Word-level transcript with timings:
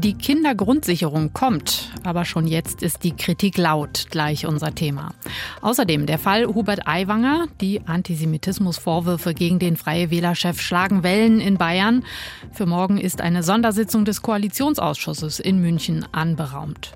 Die 0.00 0.14
Kindergrundsicherung 0.14 1.32
kommt, 1.32 1.90
aber 2.04 2.24
schon 2.24 2.46
jetzt 2.46 2.84
ist 2.84 3.02
die 3.02 3.16
Kritik 3.16 3.58
laut, 3.58 4.06
gleich 4.10 4.46
unser 4.46 4.72
Thema. 4.72 5.12
Außerdem 5.60 6.06
der 6.06 6.20
Fall 6.20 6.46
Hubert 6.46 6.86
Aiwanger, 6.86 7.48
die 7.60 7.80
Antisemitismusvorwürfe 7.84 9.34
gegen 9.34 9.58
den 9.58 9.76
Freie 9.76 10.12
Wählerchef 10.12 10.60
schlagen 10.60 11.02
Wellen 11.02 11.40
in 11.40 11.58
Bayern. 11.58 12.04
Für 12.52 12.64
morgen 12.64 12.98
ist 12.98 13.20
eine 13.20 13.42
Sondersitzung 13.42 14.04
des 14.04 14.22
Koalitionsausschusses 14.22 15.40
in 15.40 15.60
München 15.60 16.06
anberaumt. 16.12 16.92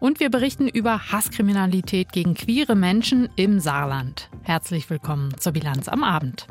Und 0.00 0.18
wir 0.18 0.30
berichten 0.30 0.66
über 0.66 1.12
Hasskriminalität 1.12 2.10
gegen 2.10 2.32
queere 2.32 2.74
Menschen 2.74 3.28
im 3.36 3.60
Saarland. 3.60 4.30
Herzlich 4.40 4.88
willkommen 4.88 5.34
zur 5.38 5.52
Bilanz 5.52 5.88
am 5.88 6.02
Abend. 6.02 6.46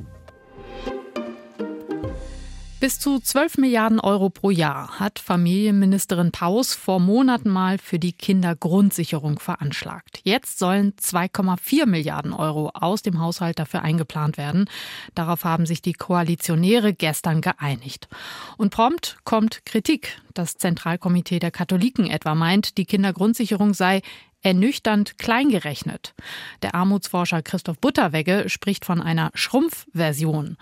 Bis 2.81 2.99
zu 2.99 3.19
12 3.19 3.57
Milliarden 3.57 4.01
Euro 4.01 4.29
pro 4.29 4.49
Jahr 4.49 4.99
hat 4.99 5.17
Familienministerin 5.19 6.31
Paus 6.31 6.73
vor 6.73 6.99
Monaten 6.99 7.49
mal 7.49 7.77
für 7.77 7.99
die 7.99 8.11
Kindergrundsicherung 8.11 9.39
veranschlagt. 9.39 10.19
Jetzt 10.23 10.59
sollen 10.59 10.91
2,4 10.99 11.85
Milliarden 11.85 12.33
Euro 12.33 12.71
aus 12.73 13.01
dem 13.01 13.21
Haushalt 13.21 13.59
dafür 13.59 13.81
eingeplant 13.81 14.37
werden. 14.37 14.69
Darauf 15.15 15.45
haben 15.45 15.65
sich 15.65 15.81
die 15.81 15.93
Koalitionäre 15.93 16.93
gestern 16.93 17.39
geeinigt. 17.39 18.09
Und 18.57 18.71
prompt 18.71 19.19
kommt 19.23 19.65
Kritik. 19.65 20.21
Das 20.33 20.57
Zentralkomitee 20.57 21.39
der 21.39 21.51
Katholiken 21.51 22.07
etwa 22.07 22.35
meint, 22.35 22.77
die 22.77 22.85
Kindergrundsicherung 22.85 23.73
sei 23.73 24.01
ernüchternd 24.45 25.17
klein 25.17 25.49
gerechnet. 25.49 26.13
Der 26.61 26.75
Armutsforscher 26.75 27.41
Christoph 27.41 27.79
Butterwegge 27.79 28.47
spricht 28.47 28.85
von 28.85 29.01
einer 29.01 29.31
Schrumpfversion. 29.33 30.57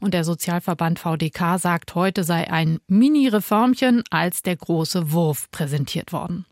Und 0.00 0.14
der 0.14 0.24
Sozialverband 0.24 0.98
VDK 0.98 1.58
sagt, 1.58 1.94
heute 1.94 2.24
sei 2.24 2.50
ein 2.50 2.78
Mini-Reformchen 2.88 4.02
als 4.10 4.42
der 4.42 4.56
große 4.56 5.12
Wurf 5.12 5.50
präsentiert 5.50 6.12
worden. 6.12 6.46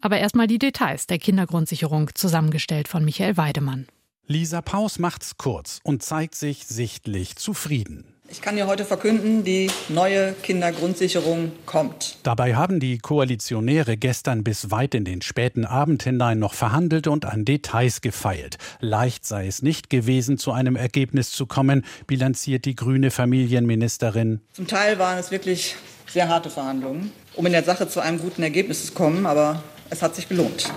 Aber 0.00 0.18
erstmal 0.18 0.46
die 0.46 0.58
Details 0.58 1.08
der 1.08 1.18
Kindergrundsicherung, 1.18 2.10
zusammengestellt 2.14 2.86
von 2.86 3.04
Michael 3.04 3.36
Weidemann. 3.36 3.86
Lisa 4.26 4.62
Paus 4.62 5.00
macht's 5.00 5.36
kurz 5.38 5.80
und 5.82 6.04
zeigt 6.04 6.36
sich 6.36 6.66
sichtlich 6.66 7.34
zufrieden. 7.34 8.14
Ich 8.32 8.40
kann 8.40 8.54
dir 8.54 8.68
heute 8.68 8.84
verkünden, 8.84 9.42
die 9.42 9.68
neue 9.88 10.34
Kindergrundsicherung 10.34 11.50
kommt. 11.66 12.16
Dabei 12.22 12.54
haben 12.54 12.78
die 12.78 12.98
Koalitionäre 12.98 13.96
gestern 13.96 14.44
bis 14.44 14.70
weit 14.70 14.94
in 14.94 15.04
den 15.04 15.20
späten 15.20 15.64
Abend 15.64 16.04
hinein 16.04 16.38
noch 16.38 16.54
verhandelt 16.54 17.08
und 17.08 17.24
an 17.24 17.44
Details 17.44 18.02
gefeilt. 18.02 18.56
Leicht 18.78 19.26
sei 19.26 19.48
es 19.48 19.62
nicht 19.62 19.90
gewesen, 19.90 20.38
zu 20.38 20.52
einem 20.52 20.76
Ergebnis 20.76 21.32
zu 21.32 21.46
kommen, 21.46 21.84
bilanziert 22.06 22.66
die 22.66 22.76
grüne 22.76 23.10
Familienministerin. 23.10 24.40
Zum 24.52 24.68
Teil 24.68 25.00
waren 25.00 25.18
es 25.18 25.32
wirklich 25.32 25.74
sehr 26.06 26.28
harte 26.28 26.50
Verhandlungen, 26.50 27.10
um 27.34 27.44
in 27.46 27.52
der 27.52 27.64
Sache 27.64 27.88
zu 27.88 27.98
einem 27.98 28.20
guten 28.20 28.44
Ergebnis 28.44 28.86
zu 28.86 28.92
kommen, 28.92 29.26
aber 29.26 29.60
es 29.90 30.02
hat 30.02 30.14
sich 30.14 30.28
gelohnt. 30.28 30.72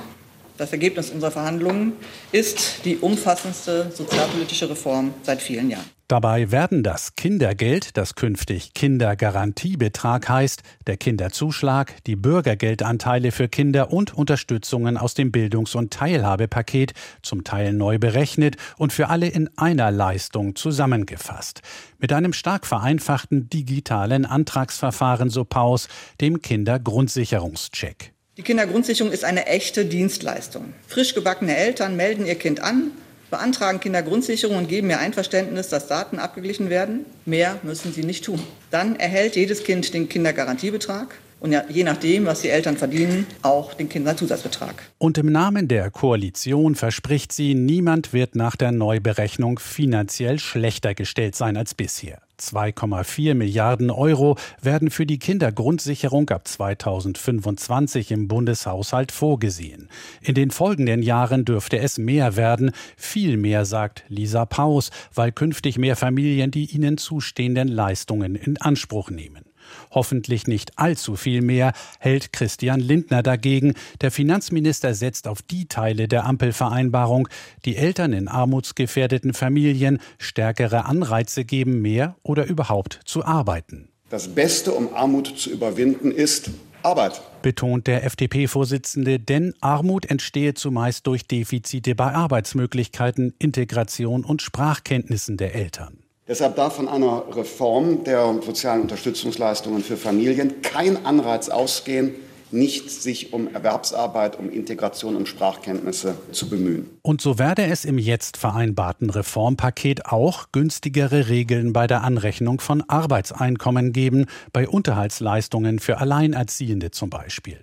Das 0.58 0.72
Ergebnis 0.72 1.12
unserer 1.12 1.32
Verhandlungen 1.32 1.94
ist 2.32 2.84
die 2.84 2.98
umfassendste 2.98 3.92
sozialpolitische 3.94 4.70
Reform 4.72 5.14
seit 5.22 5.40
vielen 5.40 5.70
Jahren. 5.70 5.93
Dabei 6.14 6.52
werden 6.52 6.84
das 6.84 7.16
Kindergeld, 7.16 7.98
das 7.98 8.14
künftig 8.14 8.76
Kindergarantiebetrag 8.76 10.30
heißt, 10.30 10.62
der 10.86 10.96
Kinderzuschlag, 10.96 12.04
die 12.06 12.16
Bürgergeldanteile 12.16 13.32
für 13.32 13.48
Kinder 13.48 13.92
und 13.92 14.14
Unterstützungen 14.14 14.98
aus 14.98 15.16
dem 15.16 15.32
Bildungs- 15.32 15.74
und 15.74 15.92
Teilhabepaket 15.92 16.94
zum 17.24 17.44
Teil 17.44 17.74
neu 17.74 17.98
berechnet 17.98 18.58
und 18.78 18.94
für 18.94 19.10
alle 19.10 19.28
in 19.28 19.50
einer 19.58 19.90
Leistung 19.90 20.56
zusammengefasst. 20.56 21.64
Mit 21.98 22.14
einem 22.14 22.34
stark 22.34 22.68
vereinfachten 22.68 23.50
digitalen 23.50 24.28
Antragsverfahren, 24.28 25.32
so 25.32 25.46
Paus, 25.46 25.88
dem 26.22 26.44
Kindergrundsicherungscheck. 26.44 28.14
Die 28.38 28.44
Kindergrundsicherung 28.44 29.12
ist 29.12 29.26
eine 29.26 29.48
echte 29.48 29.86
Dienstleistung. 29.86 30.76
Frisch 30.88 31.16
gebackene 31.16 31.58
Eltern 31.58 31.96
melden 31.96 32.28
ihr 32.28 32.36
Kind 32.36 32.60
an, 32.60 32.92
beantragen 33.34 33.80
Kindergrundsicherung 33.80 34.58
und 34.58 34.70
geben 34.70 34.92
ihr 34.92 35.00
Einverständnis, 35.00 35.68
dass 35.68 35.88
Daten 35.88 36.20
abgeglichen 36.20 36.70
werden. 36.70 37.06
Mehr 37.26 37.60
müssen 37.64 37.92
sie 37.92 38.04
nicht 38.04 38.26
tun. 38.26 38.40
Dann 38.70 38.96
erhält 38.96 39.36
jedes 39.36 39.64
Kind 39.64 39.92
den 39.96 40.08
Kindergarantiebetrag 40.08 41.16
und 41.40 41.56
je 41.70 41.84
nachdem, 41.84 42.26
was 42.28 42.42
die 42.42 42.50
Eltern 42.50 42.78
verdienen, 42.78 43.26
auch 43.42 43.74
den 43.74 43.90
Kinderzusatzbetrag. 43.90 44.84
Und 45.00 45.18
im 45.18 45.32
Namen 45.32 45.68
der 45.68 45.90
Koalition 45.90 46.76
verspricht 46.76 47.34
sie, 47.34 47.56
niemand 47.56 48.14
wird 48.14 48.36
nach 48.36 48.56
der 48.56 48.72
Neuberechnung 48.72 49.58
finanziell 49.58 50.38
schlechter 50.38 50.94
gestellt 50.94 51.36
sein 51.36 51.58
als 51.58 51.74
bisher. 51.74 52.22
2,4 52.52 53.34
Milliarden 53.34 53.90
Euro 53.90 54.38
werden 54.62 54.90
für 54.90 55.06
die 55.06 55.20
Kindergrundsicherung 55.20 56.30
ab 56.30 56.48
2025 56.48 58.12
im 58.12 58.28
Bundeshaushalt 58.28 59.12
vorgesehen. 59.12 59.90
In 60.22 60.36
den 60.36 60.52
folgenden 60.52 61.02
Jahren 61.02 61.46
dürfte 61.46 61.80
es 61.80 61.98
mehr 61.98 62.36
werden, 62.36 62.72
viel 62.98 63.38
mehr, 63.38 63.66
sagt 63.66 64.04
Lisa 64.08 64.46
Paus, 64.46 64.92
weil 65.14 65.32
künftig 65.32 65.78
mehr 65.78 65.96
Familien 65.96 66.52
die 66.52 66.66
ihnen 66.66 66.98
zustehenden 66.98 67.68
Leistungen 67.68 68.36
in 68.36 68.58
Anspruch 68.58 69.10
nehmen. 69.10 69.53
Hoffentlich 69.92 70.48
nicht 70.48 70.78
allzu 70.80 71.16
viel 71.16 71.42
mehr, 71.42 71.74
hält 72.00 72.34
Christian 72.34 72.80
Lindner 72.80 73.24
dagegen. 73.24 73.74
Der 74.02 74.12
Finanzminister 74.12 74.94
setzt 74.94 75.28
auf 75.28 75.42
die 75.42 75.68
Teile 75.68 76.08
der 76.08 76.26
Ampelvereinbarung, 76.26 77.28
die 77.66 77.78
Eltern 77.78 78.14
in 78.14 78.28
armutsgefährdeten 78.28 79.34
Familien 79.34 80.00
stärkere 80.18 80.86
Anreize 80.86 81.46
geben, 81.46 81.82
mehr 81.82 82.16
oder 82.24 82.46
überhaupt 82.46 83.00
zu 83.06 83.26
arbeiten. 83.26 83.90
Das 84.10 84.28
Beste, 84.28 84.72
um 84.72 84.94
Armut 84.94 85.40
zu 85.40 85.50
überwinden, 85.50 86.12
ist 86.12 86.52
Arbeit. 86.84 87.22
Betont 87.42 87.88
der 87.88 88.04
FDP-Vorsitzende, 88.04 89.20
denn 89.20 89.54
Armut 89.62 90.06
entstehe 90.06 90.54
zumeist 90.54 91.08
durch 91.08 91.28
Defizite 91.28 91.96
bei 91.96 92.14
Arbeitsmöglichkeiten, 92.14 93.34
Integration 93.40 94.24
und 94.24 94.42
Sprachkenntnissen 94.42 95.38
der 95.38 95.56
Eltern. 95.56 96.03
Deshalb 96.26 96.56
darf 96.56 96.78
von 96.78 96.88
einer 96.88 97.24
Reform 97.36 98.06
der 98.06 98.40
sozialen 98.46 98.84
Unterstützungsleistungen 98.84 99.84
für 99.84 99.98
Familien 99.98 100.62
kein 100.62 101.06
Anreiz 101.06 101.50
ausgehen, 101.50 102.16
nicht 102.50 102.90
sich 102.90 103.34
um 103.34 103.54
Erwerbsarbeit, 103.54 104.40
um 104.40 104.50
Integration 104.50 105.18
und 105.18 105.28
Sprachkenntnisse 105.28 106.16
zu 106.32 106.48
bemühen. 106.48 106.90
Und 107.02 107.20
so 107.20 107.40
werde 107.40 107.66
es 107.66 107.84
im 107.84 107.98
jetzt 107.98 108.38
vereinbarten 108.38 109.10
Reformpaket 109.10 110.06
auch 110.06 110.52
günstigere 110.54 111.28
Regeln 111.28 111.74
bei 111.74 111.88
der 111.88 112.04
Anrechnung 112.04 112.62
von 112.62 112.84
Arbeitseinkommen 112.88 113.92
geben, 113.92 114.28
bei 114.54 114.70
Unterhaltsleistungen 114.70 115.80
für 115.80 115.98
Alleinerziehende 115.98 116.92
zum 116.92 117.10
Beispiel. 117.10 117.60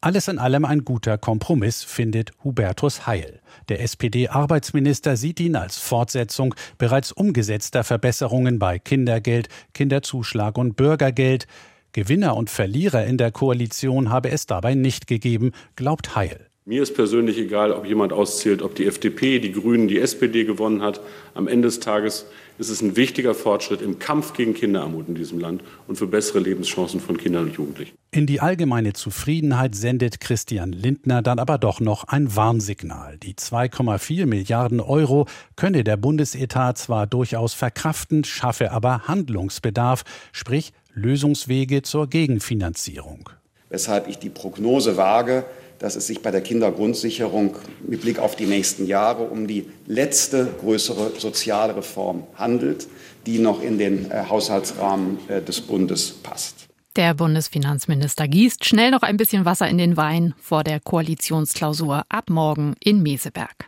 Alles 0.00 0.28
in 0.28 0.38
allem 0.38 0.64
ein 0.64 0.84
guter 0.86 1.18
Kompromiss, 1.18 1.82
findet 1.82 2.32
Hubertus 2.42 3.06
Heil. 3.06 3.41
Der 3.68 3.80
SPD-Arbeitsminister 3.80 5.16
sieht 5.16 5.40
ihn 5.40 5.56
als 5.56 5.78
Fortsetzung 5.78 6.54
bereits 6.78 7.12
umgesetzter 7.12 7.84
Verbesserungen 7.84 8.58
bei 8.58 8.78
Kindergeld, 8.78 9.48
Kinderzuschlag 9.74 10.58
und 10.58 10.76
Bürgergeld. 10.76 11.46
Gewinner 11.92 12.36
und 12.36 12.50
Verlierer 12.50 13.04
in 13.04 13.18
der 13.18 13.32
Koalition 13.32 14.10
habe 14.10 14.30
es 14.30 14.46
dabei 14.46 14.74
nicht 14.74 15.06
gegeben, 15.06 15.52
glaubt 15.76 16.16
Heil. 16.16 16.51
Mir 16.64 16.80
ist 16.80 16.94
persönlich 16.94 17.38
egal, 17.38 17.72
ob 17.72 17.86
jemand 17.86 18.12
auszählt, 18.12 18.62
ob 18.62 18.76
die 18.76 18.86
FDP, 18.86 19.40
die 19.40 19.50
Grünen, 19.50 19.88
die 19.88 19.98
SPD 19.98 20.44
gewonnen 20.44 20.80
hat. 20.80 21.00
Am 21.34 21.48
Ende 21.48 21.66
des 21.66 21.80
Tages 21.80 22.26
ist 22.56 22.68
es 22.68 22.80
ein 22.82 22.94
wichtiger 22.94 23.34
Fortschritt 23.34 23.82
im 23.82 23.98
Kampf 23.98 24.32
gegen 24.32 24.54
Kinderarmut 24.54 25.08
in 25.08 25.16
diesem 25.16 25.40
Land 25.40 25.64
und 25.88 25.96
für 25.96 26.06
bessere 26.06 26.38
Lebenschancen 26.38 27.00
von 27.00 27.16
Kindern 27.16 27.46
und 27.46 27.54
Jugendlichen. 27.56 27.96
In 28.12 28.26
die 28.26 28.38
allgemeine 28.38 28.92
Zufriedenheit 28.92 29.74
sendet 29.74 30.20
Christian 30.20 30.70
Lindner 30.70 31.20
dann 31.20 31.40
aber 31.40 31.58
doch 31.58 31.80
noch 31.80 32.04
ein 32.04 32.36
Warnsignal. 32.36 33.18
Die 33.18 33.34
2,4 33.34 34.26
Milliarden 34.26 34.78
Euro 34.78 35.26
könne 35.56 35.82
der 35.82 35.96
Bundesetat 35.96 36.78
zwar 36.78 37.08
durchaus 37.08 37.54
verkraften, 37.54 38.22
schaffe 38.22 38.70
aber 38.70 39.08
Handlungsbedarf, 39.08 40.04
sprich 40.30 40.72
Lösungswege 40.94 41.82
zur 41.82 42.06
Gegenfinanzierung. 42.06 43.30
Weshalb 43.68 44.06
ich 44.06 44.18
die 44.18 44.30
Prognose 44.30 44.96
wage, 44.96 45.44
dass 45.82 45.96
es 45.96 46.06
sich 46.06 46.22
bei 46.22 46.30
der 46.30 46.40
Kindergrundsicherung 46.40 47.56
mit 47.86 48.02
Blick 48.02 48.18
auf 48.20 48.36
die 48.36 48.46
nächsten 48.46 48.86
Jahre 48.86 49.24
um 49.24 49.48
die 49.48 49.68
letzte 49.86 50.46
größere 50.60 51.12
Sozialreform 51.18 52.24
handelt, 52.36 52.86
die 53.26 53.38
noch 53.38 53.60
in 53.62 53.78
den 53.78 54.10
äh, 54.10 54.24
Haushaltsrahmen 54.28 55.18
äh, 55.28 55.42
des 55.42 55.60
Bundes 55.60 56.12
passt. 56.22 56.68
Der 56.94 57.14
Bundesfinanzminister 57.14 58.28
gießt 58.28 58.64
schnell 58.64 58.90
noch 58.90 59.02
ein 59.02 59.16
bisschen 59.16 59.44
Wasser 59.44 59.68
in 59.68 59.78
den 59.78 59.96
Wein 59.96 60.34
vor 60.40 60.62
der 60.62 60.78
Koalitionsklausur 60.78 62.04
ab 62.08 62.30
morgen 62.30 62.74
in 62.80 63.02
Meseberg. 63.02 63.66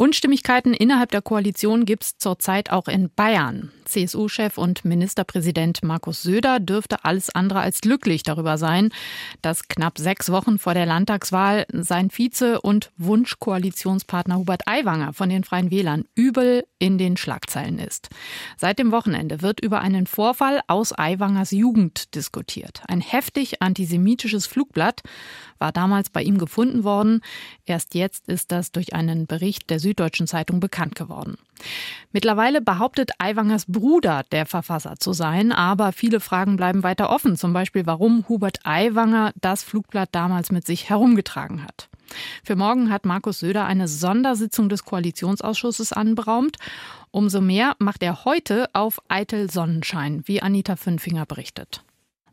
Unstimmigkeiten 0.00 0.72
innerhalb 0.72 1.10
der 1.10 1.20
Koalition 1.20 1.84
gibt 1.84 2.04
es 2.04 2.16
zurzeit 2.16 2.70
auch 2.70 2.88
in 2.88 3.10
Bayern. 3.14 3.70
CSU-Chef 3.84 4.56
und 4.56 4.84
Ministerpräsident 4.84 5.82
Markus 5.82 6.22
Söder 6.22 6.58
dürfte 6.58 7.04
alles 7.04 7.28
andere 7.28 7.60
als 7.60 7.82
glücklich 7.82 8.22
darüber 8.22 8.56
sein, 8.56 8.92
dass 9.42 9.68
knapp 9.68 9.98
sechs 9.98 10.30
Wochen 10.30 10.58
vor 10.58 10.72
der 10.72 10.86
Landtagswahl 10.86 11.66
sein 11.70 12.08
Vize- 12.08 12.62
und 12.62 12.92
Wunschkoalitionspartner 12.96 14.36
Hubert 14.36 14.66
Aiwanger 14.66 15.12
von 15.12 15.28
den 15.28 15.44
Freien 15.44 15.70
Wählern 15.70 16.04
übel 16.14 16.64
in 16.78 16.96
den 16.96 17.18
Schlagzeilen 17.18 17.78
ist. 17.78 18.08
Seit 18.56 18.78
dem 18.78 18.92
Wochenende 18.92 19.42
wird 19.42 19.60
über 19.60 19.80
einen 19.80 20.06
Vorfall 20.06 20.60
aus 20.66 20.96
Aiwangers 20.96 21.50
Jugend 21.50 22.14
diskutiert. 22.14 22.82
Ein 22.88 23.02
heftig 23.02 23.60
antisemitisches 23.60 24.46
Flugblatt 24.46 25.02
war 25.58 25.72
damals 25.72 26.08
bei 26.08 26.22
ihm 26.22 26.38
gefunden 26.38 26.84
worden. 26.84 27.20
Erst 27.66 27.94
jetzt 27.94 28.28
ist 28.28 28.50
das 28.50 28.72
durch 28.72 28.94
einen 28.94 29.26
Bericht 29.26 29.68
der 29.68 29.78
Süddeutschen 29.90 30.28
Zeitung 30.28 30.60
bekannt 30.60 30.94
geworden. 30.94 31.36
Mittlerweile 32.12 32.60
behauptet 32.60 33.10
Aiwangers 33.18 33.66
Bruder 33.66 34.22
der 34.30 34.46
Verfasser 34.46 34.96
zu 34.98 35.12
sein, 35.12 35.50
aber 35.50 35.90
viele 35.92 36.20
Fragen 36.20 36.56
bleiben 36.56 36.84
weiter 36.84 37.10
offen, 37.10 37.36
zum 37.36 37.52
Beispiel 37.52 37.86
warum 37.86 38.24
Hubert 38.28 38.60
Aiwanger 38.64 39.32
das 39.40 39.64
Flugblatt 39.64 40.10
damals 40.12 40.52
mit 40.52 40.64
sich 40.64 40.88
herumgetragen 40.88 41.64
hat. 41.64 41.88
Für 42.44 42.56
morgen 42.56 42.90
hat 42.90 43.04
Markus 43.04 43.40
Söder 43.40 43.66
eine 43.66 43.88
Sondersitzung 43.88 44.68
des 44.68 44.84
Koalitionsausschusses 44.84 45.92
anberaumt. 45.92 46.56
Umso 47.10 47.40
mehr 47.40 47.74
macht 47.78 48.02
er 48.02 48.24
heute 48.24 48.68
auf 48.72 49.00
eitel 49.08 49.50
Sonnenschein, 49.50 50.22
wie 50.26 50.42
Anita 50.42 50.76
Fünfinger 50.76 51.26
berichtet. 51.26 51.82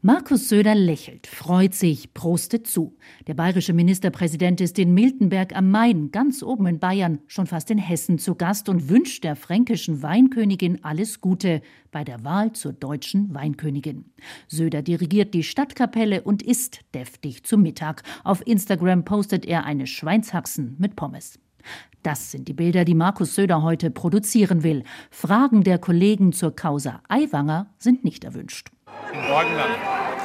Markus 0.04 0.48
Söder 0.48 0.76
lächelt, 0.76 1.26
freut 1.26 1.74
sich, 1.74 2.14
prostet 2.14 2.68
zu. 2.68 2.96
Der 3.26 3.34
bayerische 3.34 3.74
Ministerpräsident 3.74 4.62
ist 4.62 4.78
in 4.78 4.94
Miltenberg 4.94 5.56
am 5.56 5.72
Main, 5.72 6.12
ganz 6.12 6.44
oben 6.44 6.68
in 6.68 6.80
Bayern, 6.80 7.18
schon 7.26 7.48
fast 7.48 7.72
in 7.72 7.80
Hessen 7.80 8.20
zu 8.20 8.36
Gast 8.36 8.70
und 8.70 8.90
wünscht 8.90 9.24
der 9.24 9.36
fränkischen 9.36 10.04
Weinkönigin 10.04 10.84
alles 10.84 11.20
Gute 11.20 11.64
bei 11.90 12.04
der 12.04 12.24
Wahl 12.24 12.52
zur 12.52 12.74
deutschen 12.74 13.34
Weinkönigin. 13.34 14.06
Söder 14.48 14.84
dirigiert 14.84 15.34
die 15.34 15.44
Stadtkapelle 15.44 16.22
und 16.22 16.44
isst 16.44 16.82
deftig 16.94 17.44
zu 17.44 17.58
Mittag. 17.58 18.04
Auf 18.24 18.46
Instagram 18.46 19.04
postet 19.04 19.46
er 19.46 19.66
eine 19.66 19.88
Schweinshaxen 19.88 20.76
mit 20.78 20.96
Pommes. 20.96 21.40
Das 22.04 22.32
sind 22.32 22.48
die 22.48 22.54
Bilder, 22.54 22.86
die 22.86 22.96
Markus 22.96 23.36
Söder 23.36 23.64
heute 23.64 23.92
produzieren 23.92 24.64
will. 24.64 24.84
Fragen 25.12 25.64
der 25.64 25.78
Kollegen 25.78 26.32
zur 26.32 26.56
Causa 26.56 27.02
Aiwanger 27.10 27.68
sind 27.78 28.04
nicht 28.04 28.24
erwünscht. 28.24 28.70
Morgenland. 29.14 30.17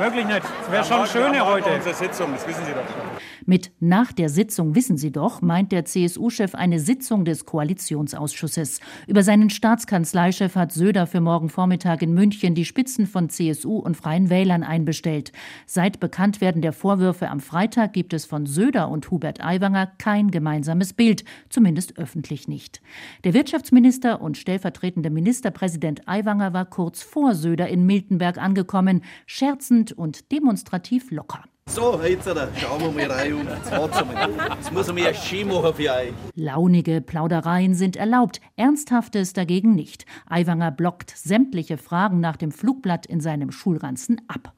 Wirklich 0.00 0.24
nicht. 0.24 0.42
Es 0.62 0.72
wäre 0.72 0.82
schon 0.82 1.06
schöner 1.06 1.44
heute. 1.44 1.68
Unsere 1.74 1.94
Sitzung, 1.94 2.32
das 2.32 2.48
wissen 2.48 2.64
Sie 2.64 2.72
doch 2.72 2.86
schon. 2.88 3.20
Mit 3.44 3.72
nach 3.80 4.12
der 4.12 4.28
Sitzung 4.28 4.74
wissen 4.74 4.96
Sie 4.96 5.10
doch 5.10 5.42
meint 5.42 5.72
der 5.72 5.84
CSU-Chef 5.84 6.54
eine 6.54 6.78
Sitzung 6.78 7.24
des 7.24 7.44
Koalitionsausschusses. 7.44 8.80
Über 9.06 9.22
seinen 9.22 9.50
Staatskanzleichef 9.50 10.54
hat 10.54 10.72
Söder 10.72 11.06
für 11.06 11.20
morgen 11.20 11.48
Vormittag 11.48 12.00
in 12.02 12.14
München 12.14 12.54
die 12.54 12.64
Spitzen 12.64 13.06
von 13.06 13.28
CSU 13.28 13.76
und 13.78 13.96
Freien 13.96 14.30
Wählern 14.30 14.62
einbestellt. 14.62 15.32
Seit 15.66 16.00
Bekanntwerden 16.00 16.62
der 16.62 16.72
Vorwürfe 16.72 17.28
am 17.28 17.40
Freitag 17.40 17.92
gibt 17.92 18.14
es 18.14 18.24
von 18.24 18.46
Söder 18.46 18.88
und 18.88 19.10
Hubert 19.10 19.44
Aiwanger 19.44 19.90
kein 19.98 20.30
gemeinsames 20.30 20.92
Bild, 20.92 21.24
zumindest 21.48 21.98
öffentlich 21.98 22.48
nicht. 22.48 22.80
Der 23.24 23.34
Wirtschaftsminister 23.34 24.22
und 24.22 24.38
stellvertretende 24.38 25.10
Ministerpräsident 25.10 26.08
Aiwanger 26.08 26.52
war 26.52 26.66
kurz 26.66 27.02
vor 27.02 27.34
Söder 27.34 27.68
in 27.68 27.84
Miltenberg 27.84 28.38
angekommen, 28.38 29.02
scherzend 29.26 29.89
und 29.92 30.32
demonstrativ 30.32 31.10
locker. 31.10 31.44
So, 31.68 32.00
jetzt 32.02 32.24
schauen 32.26 32.80
wir 32.80 32.90
mal 32.90 33.16
rein 33.16 33.32
um. 33.32 33.46
Jetzt 33.46 34.72
muss 34.72 34.88
er 34.88 34.92
mir 34.92 35.14
Ski 35.14 35.44
machen 35.44 35.72
für 35.72 35.92
euch. 35.92 36.12
Launige 36.34 37.00
Plaudereien 37.00 37.74
sind 37.74 37.96
erlaubt, 37.96 38.40
Ernsthaftes 38.56 39.34
dagegen 39.34 39.76
nicht. 39.76 40.04
Aiwanger 40.28 40.72
blockt 40.72 41.10
sämtliche 41.16 41.78
Fragen 41.78 42.18
nach 42.18 42.36
dem 42.36 42.50
Flugblatt 42.50 43.06
in 43.06 43.20
seinem 43.20 43.52
Schulranzen 43.52 44.20
ab. 44.26 44.52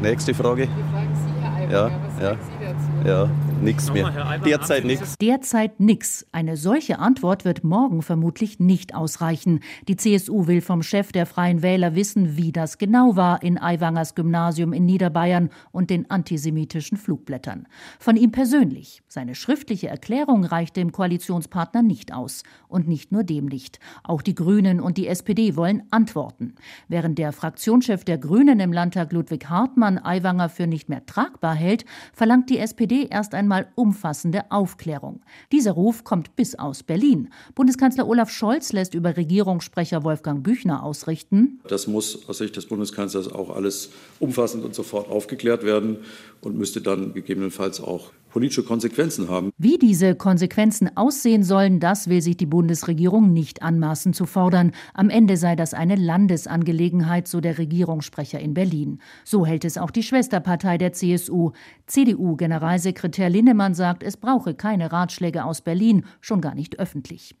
Nächste 0.00 0.34
Frage. 0.34 0.68
Die 0.68 0.92
fragen 0.92 1.14
Sie, 1.14 1.42
Herr 1.42 1.52
Aiwanger, 1.52 1.72
ja, 1.72 2.00
was 2.06 2.22
ja. 2.22 2.28
sagen 2.30 2.40
Sie 2.60 2.64
dazu? 2.64 2.91
Ja, 3.04 3.28
nichts 3.60 3.92
mehr. 3.92 4.38
Derzeit 4.44 4.84
nichts. 4.84 5.16
Derzeit 5.18 5.80
nix. 5.80 6.24
Eine 6.30 6.56
solche 6.56 7.00
Antwort 7.00 7.44
wird 7.44 7.64
morgen 7.64 8.02
vermutlich 8.02 8.60
nicht 8.60 8.94
ausreichen. 8.94 9.60
Die 9.88 9.96
CSU 9.96 10.46
will 10.46 10.60
vom 10.60 10.82
Chef 10.82 11.10
der 11.10 11.26
Freien 11.26 11.62
Wähler 11.62 11.96
wissen, 11.96 12.36
wie 12.36 12.52
das 12.52 12.78
genau 12.78 13.16
war 13.16 13.42
in 13.42 13.58
Aiwangers 13.58 14.14
Gymnasium 14.14 14.72
in 14.72 14.84
Niederbayern 14.84 15.50
und 15.72 15.90
den 15.90 16.10
antisemitischen 16.10 16.96
Flugblättern. 16.96 17.66
Von 17.98 18.16
ihm 18.16 18.30
persönlich. 18.30 19.02
Seine 19.08 19.34
schriftliche 19.34 19.88
Erklärung 19.88 20.44
reicht 20.44 20.76
dem 20.76 20.92
Koalitionspartner 20.92 21.82
nicht 21.82 22.14
aus. 22.14 22.44
Und 22.68 22.86
nicht 22.86 23.10
nur 23.10 23.24
dem 23.24 23.46
nicht. 23.46 23.80
Auch 24.04 24.22
die 24.22 24.34
Grünen 24.34 24.80
und 24.80 24.96
die 24.96 25.08
SPD 25.08 25.56
wollen 25.56 25.82
Antworten. 25.90 26.54
Während 26.88 27.18
der 27.18 27.32
Fraktionschef 27.32 28.04
der 28.04 28.18
Grünen 28.18 28.60
im 28.60 28.72
Landtag 28.72 29.12
Ludwig 29.12 29.48
Hartmann 29.48 29.98
Aiwanger 29.98 30.48
für 30.48 30.66
nicht 30.66 30.88
mehr 30.88 31.04
tragbar 31.04 31.54
hält, 31.54 31.84
verlangt 32.12 32.48
die 32.48 32.58
SPD 32.58 32.91
erst 33.00 33.34
einmal 33.34 33.68
umfassende 33.74 34.50
Aufklärung. 34.50 35.20
Dieser 35.50 35.72
Ruf 35.72 36.04
kommt 36.04 36.36
bis 36.36 36.54
aus 36.54 36.82
Berlin. 36.82 37.30
Bundeskanzler 37.54 38.06
Olaf 38.06 38.30
Scholz 38.30 38.72
lässt 38.72 38.94
über 38.94 39.16
Regierungssprecher 39.16 40.04
Wolfgang 40.04 40.42
Büchner 40.42 40.82
ausrichten. 40.82 41.60
Das 41.68 41.86
muss 41.86 42.28
aus 42.28 42.38
Sicht 42.38 42.56
des 42.56 42.66
Bundeskanzlers 42.66 43.32
auch 43.32 43.50
alles 43.50 43.90
umfassend 44.20 44.64
und 44.64 44.74
sofort 44.74 45.08
aufgeklärt 45.10 45.64
werden 45.64 45.98
und 46.40 46.56
müsste 46.56 46.80
dann 46.80 47.14
gegebenenfalls 47.14 47.80
auch 47.80 48.12
politische 48.32 48.64
Konsequenzen 48.64 49.28
haben. 49.28 49.52
Wie 49.58 49.78
diese 49.78 50.14
Konsequenzen 50.14 50.96
aussehen 50.96 51.42
sollen, 51.42 51.78
das 51.78 52.08
will 52.08 52.22
sich 52.22 52.36
die 52.36 52.46
Bundesregierung 52.46 53.32
nicht 53.32 53.62
anmaßen 53.62 54.12
zu 54.12 54.26
fordern. 54.26 54.72
Am 54.94 55.10
Ende 55.10 55.36
sei 55.36 55.54
das 55.54 55.74
eine 55.74 55.96
Landesangelegenheit, 55.96 57.28
so 57.28 57.40
der 57.40 57.58
Regierungssprecher 57.58 58.40
in 58.40 58.54
Berlin. 58.54 59.00
So 59.24 59.46
hält 59.46 59.64
es 59.64 59.78
auch 59.78 59.90
die 59.90 60.02
Schwesterpartei 60.02 60.78
der 60.78 60.92
CSU. 60.92 61.52
CDU-Generalsekretär 61.86 63.28
Linnemann 63.28 63.74
sagt, 63.74 64.02
es 64.02 64.16
brauche 64.16 64.54
keine 64.54 64.90
Ratschläge 64.90 65.44
aus 65.44 65.60
Berlin, 65.60 66.04
schon 66.20 66.40
gar 66.40 66.54
nicht 66.54 66.78
öffentlich. 66.78 67.34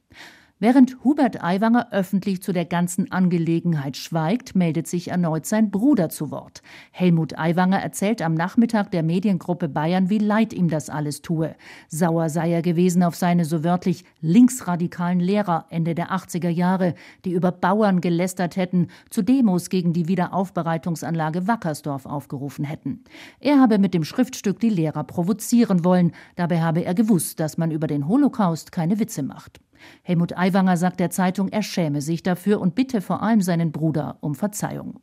Während 0.62 1.02
Hubert 1.02 1.42
Aiwanger 1.42 1.88
öffentlich 1.90 2.40
zu 2.40 2.52
der 2.52 2.64
ganzen 2.64 3.10
Angelegenheit 3.10 3.96
schweigt, 3.96 4.54
meldet 4.54 4.86
sich 4.86 5.08
erneut 5.08 5.44
sein 5.44 5.72
Bruder 5.72 6.08
zu 6.08 6.30
Wort. 6.30 6.62
Helmut 6.92 7.36
Aiwanger 7.36 7.80
erzählt 7.80 8.22
am 8.22 8.34
Nachmittag 8.34 8.92
der 8.92 9.02
Mediengruppe 9.02 9.68
Bayern, 9.68 10.08
wie 10.08 10.18
leid 10.18 10.52
ihm 10.52 10.68
das 10.68 10.88
alles 10.88 11.20
tue. 11.20 11.56
Sauer 11.88 12.28
sei 12.28 12.52
er 12.52 12.62
gewesen 12.62 13.02
auf 13.02 13.16
seine 13.16 13.44
so 13.44 13.64
wörtlich 13.64 14.04
linksradikalen 14.20 15.18
Lehrer 15.18 15.66
Ende 15.68 15.96
der 15.96 16.12
80er 16.12 16.50
Jahre, 16.50 16.94
die 17.24 17.32
über 17.32 17.50
Bauern 17.50 18.00
gelästert 18.00 18.54
hätten, 18.54 18.86
zu 19.10 19.22
Demos 19.22 19.68
gegen 19.68 19.92
die 19.92 20.06
Wiederaufbereitungsanlage 20.06 21.48
Wackersdorf 21.48 22.06
aufgerufen 22.06 22.64
hätten. 22.64 23.02
Er 23.40 23.58
habe 23.58 23.80
mit 23.80 23.94
dem 23.94 24.04
Schriftstück 24.04 24.60
die 24.60 24.70
Lehrer 24.70 25.02
provozieren 25.02 25.84
wollen, 25.84 26.12
dabei 26.36 26.60
habe 26.60 26.84
er 26.84 26.94
gewusst, 26.94 27.40
dass 27.40 27.58
man 27.58 27.72
über 27.72 27.88
den 27.88 28.06
Holocaust 28.06 28.70
keine 28.70 29.00
Witze 29.00 29.24
macht. 29.24 29.60
Helmut 30.02 30.36
Aiwanger 30.36 30.76
sagt 30.76 31.00
der 31.00 31.10
Zeitung, 31.10 31.48
er 31.48 31.62
schäme 31.62 32.00
sich 32.00 32.22
dafür 32.22 32.60
und 32.60 32.74
bitte 32.74 33.00
vor 33.00 33.22
allem 33.22 33.40
seinen 33.40 33.72
Bruder 33.72 34.18
um 34.20 34.34
Verzeihung. 34.34 35.00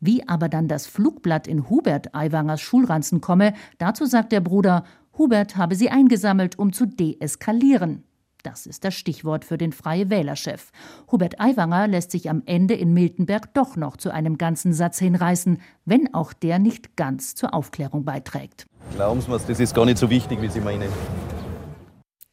Wie 0.00 0.28
aber 0.28 0.48
dann 0.48 0.68
das 0.68 0.86
Flugblatt 0.86 1.46
in 1.46 1.68
Hubert 1.68 2.14
Aiwangers 2.14 2.60
Schulranzen 2.60 3.20
komme, 3.20 3.54
dazu 3.78 4.06
sagt 4.06 4.32
der 4.32 4.40
Bruder, 4.40 4.84
Hubert 5.16 5.56
habe 5.56 5.74
sie 5.74 5.90
eingesammelt, 5.90 6.58
um 6.58 6.72
zu 6.72 6.86
deeskalieren. 6.86 8.04
Das 8.44 8.66
ist 8.66 8.84
das 8.84 8.94
Stichwort 8.94 9.44
für 9.44 9.58
den 9.58 9.72
Freie 9.72 10.10
Wählerchef. 10.10 10.70
Hubert 11.10 11.40
Aiwanger 11.40 11.88
lässt 11.88 12.12
sich 12.12 12.30
am 12.30 12.42
Ende 12.46 12.74
in 12.74 12.94
Miltenberg 12.94 13.52
doch 13.52 13.76
noch 13.76 13.96
zu 13.96 14.12
einem 14.12 14.38
ganzen 14.38 14.72
Satz 14.72 14.98
hinreißen, 15.00 15.60
wenn 15.84 16.14
auch 16.14 16.32
der 16.32 16.60
nicht 16.60 16.96
ganz 16.96 17.34
zur 17.34 17.52
Aufklärung 17.52 18.04
beiträgt. 18.04 18.66
Glauben 18.94 19.20
Sie 19.20 19.28
mir, 19.28 19.38
das 19.38 19.58
ist 19.58 19.74
gar 19.74 19.84
nicht 19.84 19.98
so 19.98 20.08
wichtig, 20.08 20.40
wie 20.40 20.48
Sie 20.48 20.60
meinen. 20.60 20.88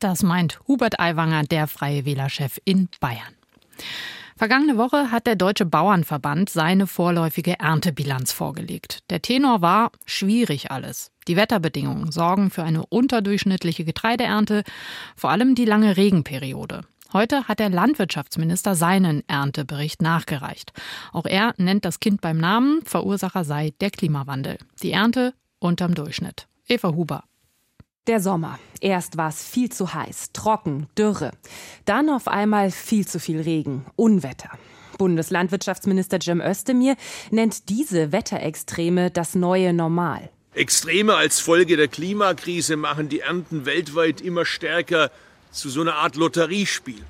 Das 0.06 0.22
meint 0.22 0.60
Hubert 0.68 1.00
Aiwanger, 1.00 1.46
der 1.46 1.66
Freie 1.66 2.06
Wählerchef 2.06 2.60
in 2.64 2.90
Bayern. 3.00 3.34
Vergangene 4.38 4.78
Woche 4.78 5.10
hat 5.10 5.26
der 5.26 5.36
Deutsche 5.36 5.66
Bauernverband 5.66 6.48
seine 6.52 6.86
vorläufige 6.86 7.58
Erntebilanz 7.60 8.32
vorgelegt. 8.32 9.00
Der 9.10 9.24
Tenor 9.24 9.64
war 9.64 9.92
schwierig 10.06 10.70
alles. 10.70 11.10
Die 11.28 11.36
Wetterbedingungen 11.36 12.12
sorgen 12.12 12.52
für 12.52 12.62
eine 12.62 12.86
unterdurchschnittliche 12.86 13.84
Getreideernte, 13.84 14.64
vor 15.16 15.32
allem 15.32 15.56
die 15.56 15.66
lange 15.66 15.98
Regenperiode. 15.98 16.82
Heute 17.12 17.48
hat 17.48 17.58
der 17.58 17.72
Landwirtschaftsminister 17.72 18.76
seinen 18.76 19.28
Erntebericht 19.28 20.04
nachgereicht. 20.04 20.72
Auch 21.14 21.26
er 21.26 21.56
nennt 21.58 21.84
das 21.84 22.00
Kind 22.00 22.22
beim 22.22 22.38
Namen, 22.38 22.84
Verursacher 22.86 23.44
sei 23.44 23.74
der 23.82 23.90
Klimawandel. 23.90 24.60
Die 24.84 24.92
Ernte 24.92 25.34
unterm 25.58 25.96
Durchschnitt. 25.96 26.46
Eva 26.68 26.90
Huber. 26.90 27.24
Der 28.08 28.20
Sommer. 28.20 28.60
Erst 28.82 29.18
war 29.18 29.30
es 29.30 29.44
viel 29.44 29.72
zu 29.72 29.96
heiß, 29.96 30.30
trocken, 30.32 30.86
Dürre. 30.96 31.32
Dann 31.86 32.12
auf 32.12 32.28
einmal 32.28 32.70
viel 32.70 33.08
zu 33.08 33.20
viel 33.20 33.42
Regen, 33.42 33.84
Unwetter. 33.96 34.52
Bundeslandwirtschaftsminister 35.00 36.20
Jim 36.20 36.40
Özdemir 36.40 36.98
nennt 37.32 37.68
diese 37.68 38.12
Wetterextreme 38.12 39.10
das 39.10 39.34
neue 39.34 39.74
Normal. 39.74 40.30
Extreme 40.54 41.16
als 41.16 41.40
Folge 41.40 41.78
der 41.78 41.88
Klimakrise 41.88 42.78
machen 42.78 43.10
die 43.10 43.22
Ernten 43.22 43.66
weltweit 43.66 44.22
immer 44.22 44.46
stärker 44.46 45.10
zu 45.50 45.70
so 45.70 45.82
einer 45.82 45.96
Art 45.96 46.16
Lotteriespiel. 46.16 47.02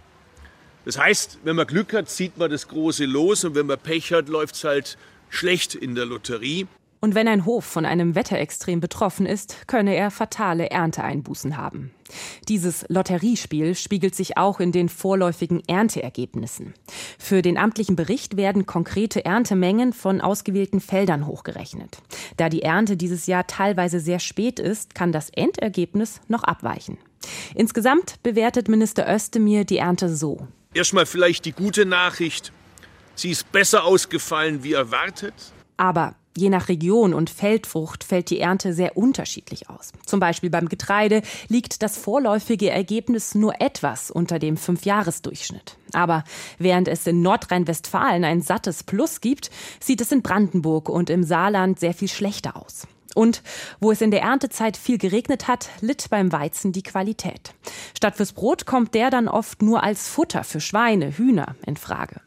Das 0.86 0.98
heißt, 0.98 1.40
wenn 1.44 1.58
man 1.58 1.68
Glück 1.68 1.92
hat, 1.92 2.10
zieht 2.10 2.38
man 2.38 2.50
das 2.50 2.70
große 2.70 3.04
Los 3.04 3.44
und 3.44 3.54
wenn 3.56 3.66
man 3.66 3.80
Pech 3.80 4.14
hat, 4.14 4.30
läuft 4.30 4.56
es 4.56 4.64
halt 4.64 4.98
schlecht 5.30 5.76
in 5.76 5.94
der 5.94 6.06
Lotterie. 6.06 6.68
Und 7.06 7.14
wenn 7.14 7.28
ein 7.28 7.46
Hof 7.46 7.66
von 7.66 7.86
einem 7.86 8.16
Wetterextrem 8.16 8.80
betroffen 8.80 9.28
ist, 9.28 9.68
könne 9.68 9.96
er 9.96 10.10
fatale 10.10 10.72
Ernteeinbußen 10.72 11.56
haben. 11.56 11.92
Dieses 12.50 12.84
Lotteriespiel 12.90 13.76
spiegelt 13.76 14.16
sich 14.16 14.38
auch 14.38 14.60
in 14.60 14.72
den 14.72 14.90
vorläufigen 14.90 15.62
Ernteergebnissen. 15.68 16.74
Für 17.20 17.44
den 17.44 17.60
amtlichen 17.60 17.96
Bericht 17.96 18.38
werden 18.38 18.66
konkrete 18.66 19.24
Erntemengen 19.24 19.94
von 19.94 20.20
ausgewählten 20.20 20.82
Feldern 20.82 21.28
hochgerechnet. 21.28 22.00
Da 22.38 22.50
die 22.50 22.64
Ernte 22.64 22.98
dieses 22.98 23.28
Jahr 23.28 23.46
teilweise 23.46 24.00
sehr 24.00 24.18
spät 24.18 24.60
ist, 24.60 24.96
kann 24.96 25.12
das 25.12 25.30
Endergebnis 25.30 26.22
noch 26.28 26.44
abweichen. 26.44 26.98
Insgesamt 27.54 28.16
bewertet 28.24 28.68
Minister 28.68 29.08
Özdemir 29.08 29.64
die 29.64 29.78
Ernte 29.78 30.10
so. 30.10 30.48
Erstmal 30.74 31.06
vielleicht 31.06 31.46
die 31.46 31.52
gute 31.52 31.86
Nachricht. 31.86 32.52
Sie 33.14 33.30
ist 33.30 33.52
besser 33.52 33.84
ausgefallen 33.84 34.64
wie 34.64 34.74
erwartet. 34.74 35.36
Aber 35.78 36.16
Je 36.38 36.50
nach 36.50 36.68
Region 36.68 37.14
und 37.14 37.30
Feldfrucht 37.30 38.04
fällt 38.04 38.30
die 38.30 38.42
Ernte 38.42 38.74
sehr 38.74 38.98
unterschiedlich 38.98 39.70
aus. 39.70 39.94
Zum 40.06 40.20
Beispiel 40.20 40.50
beim 40.50 40.68
Getreide 40.68 41.22
liegt 41.48 41.82
das 41.82 41.98
vorläufige 41.98 42.70
Ergebnis 42.70 43.36
nur 43.36 43.62
etwas 43.62 44.12
unter 44.12 44.38
dem 44.38 44.58
Fünfjahresdurchschnitt. 44.58 45.78
Aber 45.94 46.26
während 46.58 46.90
es 46.90 47.08
in 47.08 47.22
Nordrhein-Westfalen 47.22 48.26
ein 48.26 48.42
sattes 48.42 48.84
Plus 48.84 49.22
gibt, 49.22 49.50
sieht 49.80 50.02
es 50.02 50.12
in 50.12 50.22
Brandenburg 50.22 50.90
und 50.90 51.10
im 51.10 51.24
Saarland 51.24 51.80
sehr 51.80 51.94
viel 51.94 52.10
schlechter 52.10 52.58
aus. 52.58 52.86
Und 53.16 53.42
wo 53.80 53.92
es 53.92 54.02
in 54.02 54.12
der 54.12 54.22
Erntezeit 54.22 54.76
viel 54.76 54.98
geregnet 54.98 55.48
hat, 55.48 55.70
litt 55.80 56.10
beim 56.10 56.34
Weizen 56.34 56.74
die 56.74 56.84
Qualität. 56.84 57.54
Statt 57.96 58.18
fürs 58.18 58.34
Brot 58.34 58.66
kommt 58.66 58.94
der 58.94 59.10
dann 59.10 59.30
oft 59.30 59.62
nur 59.62 59.84
als 59.84 60.10
Futter 60.10 60.44
für 60.44 60.60
Schweine, 60.60 61.18
Hühner 61.18 61.56
in 61.66 61.78
Frage. 61.78 62.20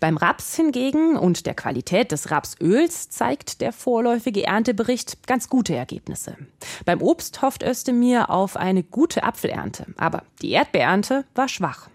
Beim 0.00 0.16
Raps 0.16 0.56
hingegen 0.56 1.16
und 1.16 1.46
der 1.46 1.54
Qualität 1.54 2.12
des 2.12 2.30
Rapsöls 2.30 3.08
zeigt 3.10 3.60
der 3.60 3.72
vorläufige 3.72 4.44
Erntebericht 4.44 5.26
ganz 5.26 5.48
gute 5.48 5.74
Ergebnisse. 5.74 6.36
Beim 6.84 7.02
Obst 7.02 7.42
hofft 7.42 7.62
Özdemir 7.62 8.30
auf 8.30 8.56
eine 8.56 8.82
gute 8.82 9.22
Apfelernte, 9.22 9.86
aber 9.96 10.24
die 10.40 10.50
Erdbeerernte 10.50 11.24
war 11.34 11.48
schwach. 11.48 11.88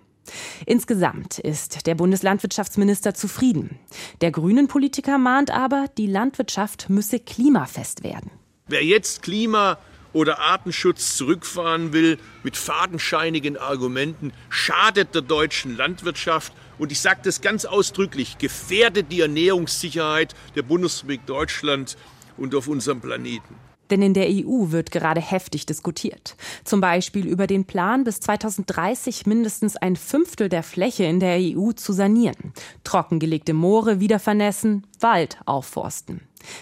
Insgesamt 0.65 1.39
ist 1.39 1.87
der 1.87 1.95
Bundeslandwirtschaftsminister 1.95 3.13
zufrieden. 3.13 3.79
Der 4.21 4.31
grünen 4.31 4.67
Politiker 4.67 5.17
mahnt 5.17 5.51
aber, 5.51 5.85
die 5.97 6.07
Landwirtschaft 6.07 6.89
müsse 6.89 7.19
klimafest 7.19 8.03
werden. 8.03 8.31
Wer 8.67 8.83
jetzt 8.83 9.21
Klima 9.21 9.77
oder 10.17 10.39
Artenschutz 10.39 11.15
zurückfahren 11.15 11.93
will 11.93 12.17
mit 12.41 12.57
fadenscheinigen 12.57 13.55
Argumenten, 13.55 14.33
schadet 14.49 15.13
der 15.13 15.21
deutschen 15.21 15.77
Landwirtschaft 15.77 16.53
und 16.79 16.91
ich 16.91 16.99
sage 16.99 17.19
das 17.23 17.41
ganz 17.41 17.65
ausdrücklich, 17.65 18.39
gefährdet 18.39 19.11
die 19.11 19.21
Ernährungssicherheit 19.21 20.33
der 20.55 20.63
Bundesrepublik 20.63 21.25
Deutschland 21.27 21.97
und 22.35 22.55
auf 22.55 22.67
unserem 22.67 22.99
Planeten. 22.99 23.55
Denn 23.91 24.01
in 24.01 24.15
der 24.15 24.27
EU 24.27 24.71
wird 24.71 24.91
gerade 24.91 25.21
heftig 25.21 25.67
diskutiert. 25.67 26.35
Zum 26.63 26.81
Beispiel 26.81 27.27
über 27.27 27.45
den 27.45 27.65
Plan, 27.65 28.03
bis 28.03 28.19
2030 28.19 29.27
mindestens 29.27 29.77
ein 29.77 29.95
Fünftel 29.95 30.49
der 30.49 30.63
Fläche 30.63 31.03
in 31.03 31.19
der 31.19 31.37
EU 31.39 31.71
zu 31.73 31.93
sanieren. 31.93 32.53
Trockengelegte 32.83 33.53
Moore 33.53 33.99
wieder 33.99 34.19
vernässen, 34.19 34.87
Wald 34.99 35.37
aufforsten. 35.45 36.21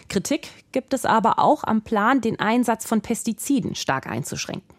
Kritik 0.09 0.49
gibt 0.71 0.93
es 0.93 1.05
aber 1.05 1.39
auch 1.39 1.63
am 1.63 1.81
Plan, 1.81 2.21
den 2.21 2.39
Einsatz 2.39 2.85
von 2.85 3.01
Pestiziden 3.01 3.75
stark 3.75 4.07
einzuschränken. 4.07 4.75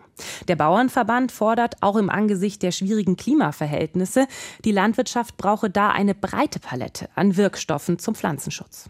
Der 0.49 0.57
Bauernverband 0.57 1.31
fordert 1.31 1.83
auch 1.83 1.97
im 1.97 2.09
Angesicht 2.09 2.63
der 2.63 2.73
schwierigen 2.73 3.17
Klimaverhältnisse, 3.17 4.27
die 4.65 4.73
Landwirtschaft 4.73 5.37
brauche 5.37 5.69
da 5.69 5.91
eine 5.91 6.15
breite 6.15 6.59
Palette 6.59 7.09
an 7.15 7.37
Wirkstoffen 7.37 7.99
zum 7.99 8.15
Pflanzenschutz. 8.15 8.89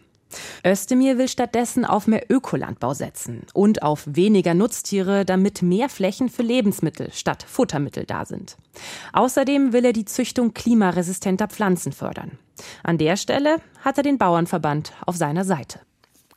Özdemir 0.65 1.19
will 1.19 1.29
stattdessen 1.29 1.85
auf 1.85 2.07
mehr 2.07 2.31
Ökolandbau 2.31 2.95
setzen 2.95 3.47
und 3.55 3.83
auf 3.83 4.05
weniger 4.07 4.55
Nutztiere, 4.55 5.25
damit 5.25 5.63
mehr 5.63 5.89
Flächen 5.89 6.29
für 6.29 6.43
Lebensmittel 6.43 7.13
statt 7.13 7.45
Futtermittel 7.49 8.05
da 8.05 8.25
sind. 8.25 8.57
Außerdem 9.13 9.73
will 9.73 9.85
er 9.85 9.93
die 9.93 10.05
Züchtung 10.05 10.53
klimaresistenter 10.53 11.49
Pflanzen 11.49 11.93
fördern. 11.93 12.39
An 12.83 12.99
der 12.99 13.17
Stelle 13.17 13.59
hat 13.81 13.99
er 13.99 14.03
den 14.03 14.19
Bauernverband 14.19 14.93
auf 15.07 15.17
seiner 15.17 15.45
Seite. 15.45 15.81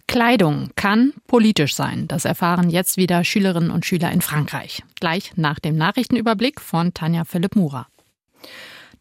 Kleidung 0.10 0.72
kann 0.76 1.14
politisch 1.28 1.76
sein. 1.76 2.08
Das 2.08 2.26
erfahren 2.26 2.72
jetzt 2.72 2.98
wieder 2.98 3.24
Schülerinnen 3.24 3.70
und 3.70 3.86
Schüler 3.86 4.12
in 4.12 4.22
Frankreich. 4.22 4.82
Gleich 5.00 5.34
nach 5.36 5.60
dem 5.60 5.76
Nachrichtenüberblick 5.76 6.60
von 6.62 6.96
Tanja 6.96 7.26
Philipp 7.26 7.56
Murer. 7.56 7.86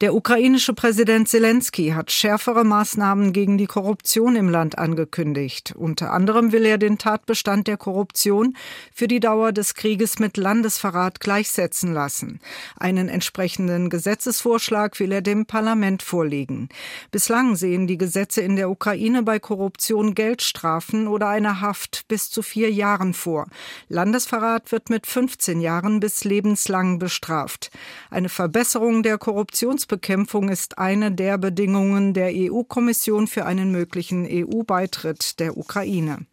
Der 0.00 0.14
ukrainische 0.14 0.74
Präsident 0.74 1.28
Zelensky 1.28 1.88
hat 1.88 2.12
schärfere 2.12 2.62
Maßnahmen 2.62 3.32
gegen 3.32 3.58
die 3.58 3.66
Korruption 3.66 4.36
im 4.36 4.48
Land 4.48 4.78
angekündigt. 4.78 5.74
Unter 5.76 6.12
anderem 6.12 6.52
will 6.52 6.64
er 6.66 6.78
den 6.78 6.98
Tatbestand 6.98 7.66
der 7.66 7.78
Korruption 7.78 8.56
für 8.94 9.08
die 9.08 9.18
Dauer 9.18 9.50
des 9.50 9.74
Krieges 9.74 10.20
mit 10.20 10.36
Landesverrat 10.36 11.18
gleichsetzen 11.18 11.92
lassen. 11.94 12.38
Einen 12.76 13.08
entsprechenden 13.08 13.90
Gesetzesvorschlag 13.90 15.00
will 15.00 15.10
er 15.10 15.20
dem 15.20 15.46
Parlament 15.46 16.04
vorlegen. 16.04 16.68
Bislang 17.10 17.56
sehen 17.56 17.88
die 17.88 17.98
Gesetze 17.98 18.40
in 18.40 18.54
der 18.54 18.70
Ukraine 18.70 19.24
bei 19.24 19.40
Korruption 19.40 20.14
Geldstrafen 20.14 21.08
oder 21.08 21.26
eine 21.26 21.60
Haft 21.60 22.06
bis 22.06 22.30
zu 22.30 22.42
vier 22.42 22.70
Jahren 22.70 23.14
vor. 23.14 23.48
Landesverrat 23.88 24.70
wird 24.70 24.90
mit 24.90 25.08
15 25.08 25.60
Jahren 25.60 25.98
bis 25.98 26.22
lebenslang 26.22 27.00
bestraft. 27.00 27.72
Eine 28.10 28.28
Verbesserung 28.28 29.02
der 29.02 29.18
Korruptions 29.18 29.87
Armutsbekämpfung 29.88 30.50
ist 30.50 30.76
eine 30.76 31.12
der 31.12 31.38
Bedingungen 31.38 32.12
der 32.12 32.30
EU-Kommission 32.34 33.26
für 33.26 33.46
einen 33.46 33.72
möglichen 33.72 34.26
EU-Beitritt 34.30 35.40
der 35.40 35.56
Ukraine. 35.56 36.26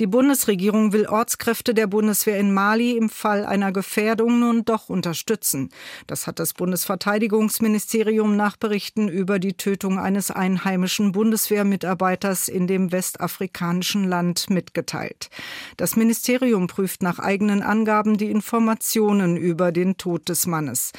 Die 0.00 0.06
Bundesregierung 0.06 0.92
will 0.92 1.06
Ortskräfte 1.06 1.74
der 1.74 1.88
Bundeswehr 1.88 2.38
in 2.38 2.54
Mali 2.54 2.96
im 2.96 3.10
Fall 3.10 3.44
einer 3.44 3.72
Gefährdung 3.72 4.38
nun 4.38 4.64
doch 4.64 4.88
unterstützen. 4.88 5.70
Das 6.06 6.28
hat 6.28 6.38
das 6.38 6.54
Bundesverteidigungsministerium 6.54 8.36
nach 8.36 8.56
Berichten 8.56 9.08
über 9.08 9.40
die 9.40 9.54
Tötung 9.54 9.98
eines 9.98 10.30
einheimischen 10.30 11.10
Bundeswehrmitarbeiters 11.10 12.46
in 12.46 12.68
dem 12.68 12.92
westafrikanischen 12.92 14.04
Land 14.04 14.48
mitgeteilt. 14.50 15.30
Das 15.76 15.96
Ministerium 15.96 16.68
prüft 16.68 17.02
nach 17.02 17.18
eigenen 17.18 17.62
Angaben 17.62 18.16
die 18.18 18.30
Informationen 18.30 19.36
über 19.36 19.72
den 19.72 19.96
Tod 19.96 20.28
des 20.28 20.46
Mannes. 20.46 20.92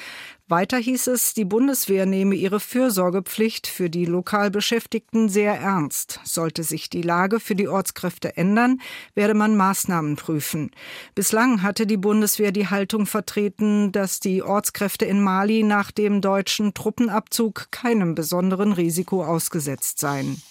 Weiter 0.49 0.77
hieß 0.77 1.05
es, 1.07 1.35
die 1.35 1.45
Bundeswehr 1.45 2.07
nehme 2.07 2.33
ihre 2.33 2.59
Fürsorgepflicht 2.59 3.67
für 3.67 3.87
die 3.87 4.05
lokal 4.05 4.49
Beschäftigten 4.49 5.29
sehr 5.29 5.53
ernst. 5.53 6.19
Sollte 6.23 6.63
sich 6.63 6.89
die 6.89 7.03
Lage 7.03 7.39
für 7.39 7.53
die 7.53 7.67
Ortskräfte 7.67 8.35
ändern, 8.35 8.81
werde 9.13 9.35
man 9.35 9.55
Maßnahmen 9.55 10.15
prüfen. 10.15 10.71
Bislang 11.13 11.61
hatte 11.61 11.85
die 11.85 11.97
Bundeswehr 11.97 12.51
die 12.51 12.67
Haltung 12.67 13.05
vertreten, 13.05 13.91
dass 13.91 14.21
die 14.21 14.41
Ortskräfte 14.41 15.05
in 15.05 15.21
Mali 15.21 15.61
nach 15.61 15.91
dem 15.91 16.19
deutschen 16.19 16.73
Truppenabzug 16.73 17.67
keinem 17.69 18.15
besonderen 18.15 18.73
Risiko 18.73 19.23
ausgesetzt 19.23 19.99
seien. 19.99 20.41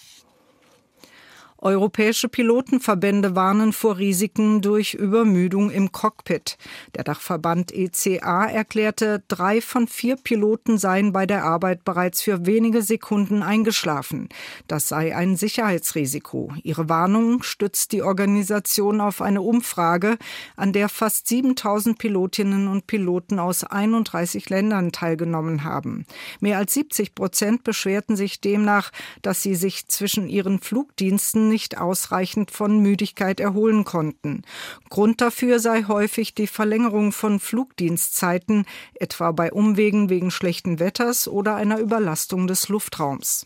Europäische 1.61 2.29
Pilotenverbände 2.29 3.35
warnen 3.35 3.73
vor 3.73 3.97
Risiken 3.97 4.61
durch 4.61 4.93
Übermüdung 4.93 5.69
im 5.71 5.91
Cockpit. 5.91 6.57
Der 6.95 7.03
Dachverband 7.03 7.73
ECA 7.73 8.45
erklärte, 8.45 9.23
drei 9.27 9.59
von 9.59 9.87
vier 9.87 10.15
Piloten 10.15 10.77
seien 10.77 11.11
bei 11.11 11.25
der 11.25 11.43
Arbeit 11.43 11.83
bereits 11.83 12.21
für 12.21 12.45
wenige 12.45 12.81
Sekunden 12.81 13.43
eingeschlafen. 13.43 14.29
Das 14.67 14.87
sei 14.87 15.13
ein 15.13 15.35
Sicherheitsrisiko. 15.35 16.53
Ihre 16.63 16.87
Warnung 16.87 17.43
stützt 17.43 17.91
die 17.91 18.03
Organisation 18.03 19.01
auf 19.01 19.21
eine 19.21 19.41
Umfrage, 19.41 20.17
an 20.55 20.71
der 20.71 20.87
fast 20.87 21.27
7000 21.27 21.97
Pilotinnen 21.97 22.69
und 22.69 22.87
Piloten 22.87 23.37
aus 23.37 23.65
31 23.65 24.49
Ländern 24.49 24.93
teilgenommen 24.93 25.65
haben. 25.65 26.05
Mehr 26.39 26.57
als 26.57 26.73
70 26.73 27.15
Prozent 27.15 27.65
beschwerten 27.65 28.15
sich 28.15 28.39
demnach, 28.39 28.91
dass 29.21 29.43
sie 29.43 29.55
sich 29.55 29.87
zwischen 29.87 30.29
ihren 30.29 30.59
Flugdiensten 30.59 31.48
nicht 31.49 31.77
ausreichend 31.77 32.51
von 32.51 32.79
Müdigkeit 32.79 33.39
erholen 33.39 33.83
konnten. 33.83 34.43
Grund 34.89 35.19
dafür 35.19 35.59
sei 35.59 35.83
häufig 35.83 36.35
die 36.35 36.47
Verlängerung 36.47 37.11
von 37.11 37.39
Flugdienstzeiten, 37.39 38.65
etwa 38.93 39.31
bei 39.31 39.51
Umwegen 39.51 40.09
wegen 40.09 40.31
schlechten 40.31 40.79
Wetters 40.79 41.27
oder 41.27 41.55
einer 41.55 41.79
Überlastung 41.79 42.47
des 42.47 42.69
Luftraums. 42.69 43.45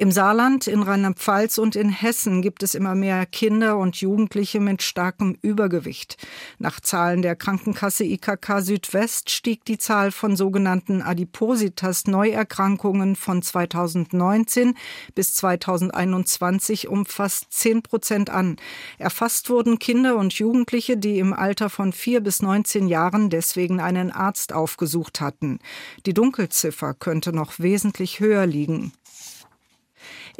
Im 0.00 0.10
Saarland, 0.12 0.66
in 0.66 0.82
Rheinland-Pfalz 0.82 1.58
und 1.58 1.76
in 1.76 1.90
Hessen 1.90 2.40
gibt 2.40 2.62
es 2.62 2.74
immer 2.74 2.94
mehr 2.94 3.26
Kinder 3.26 3.76
und 3.76 3.96
Jugendliche 3.96 4.58
mit 4.58 4.80
starkem 4.80 5.36
Übergewicht. 5.42 6.16
Nach 6.58 6.80
Zahlen 6.80 7.20
der 7.20 7.36
Krankenkasse 7.36 8.04
IKK 8.04 8.62
Südwest 8.62 9.28
stieg 9.28 9.66
die 9.66 9.76
Zahl 9.76 10.10
von 10.10 10.36
sogenannten 10.36 11.02
Adipositas-Neuerkrankungen 11.02 13.14
von 13.14 13.42
2019 13.42 14.74
bis 15.14 15.34
2021 15.34 16.88
um 16.88 17.04
fast 17.04 17.52
10 17.52 17.82
Prozent 17.82 18.30
an. 18.30 18.56
Erfasst 18.96 19.50
wurden 19.50 19.78
Kinder 19.78 20.16
und 20.16 20.32
Jugendliche, 20.32 20.96
die 20.96 21.18
im 21.18 21.34
Alter 21.34 21.68
von 21.68 21.92
4 21.92 22.22
bis 22.22 22.40
19 22.40 22.88
Jahren 22.88 23.28
deswegen 23.28 23.80
einen 23.80 24.12
Arzt 24.12 24.54
aufgesucht 24.54 25.20
hatten. 25.20 25.58
Die 26.06 26.14
Dunkelziffer 26.14 26.94
könnte 26.94 27.34
noch 27.34 27.58
wesentlich 27.58 28.20
höher 28.20 28.46
liegen. 28.46 28.94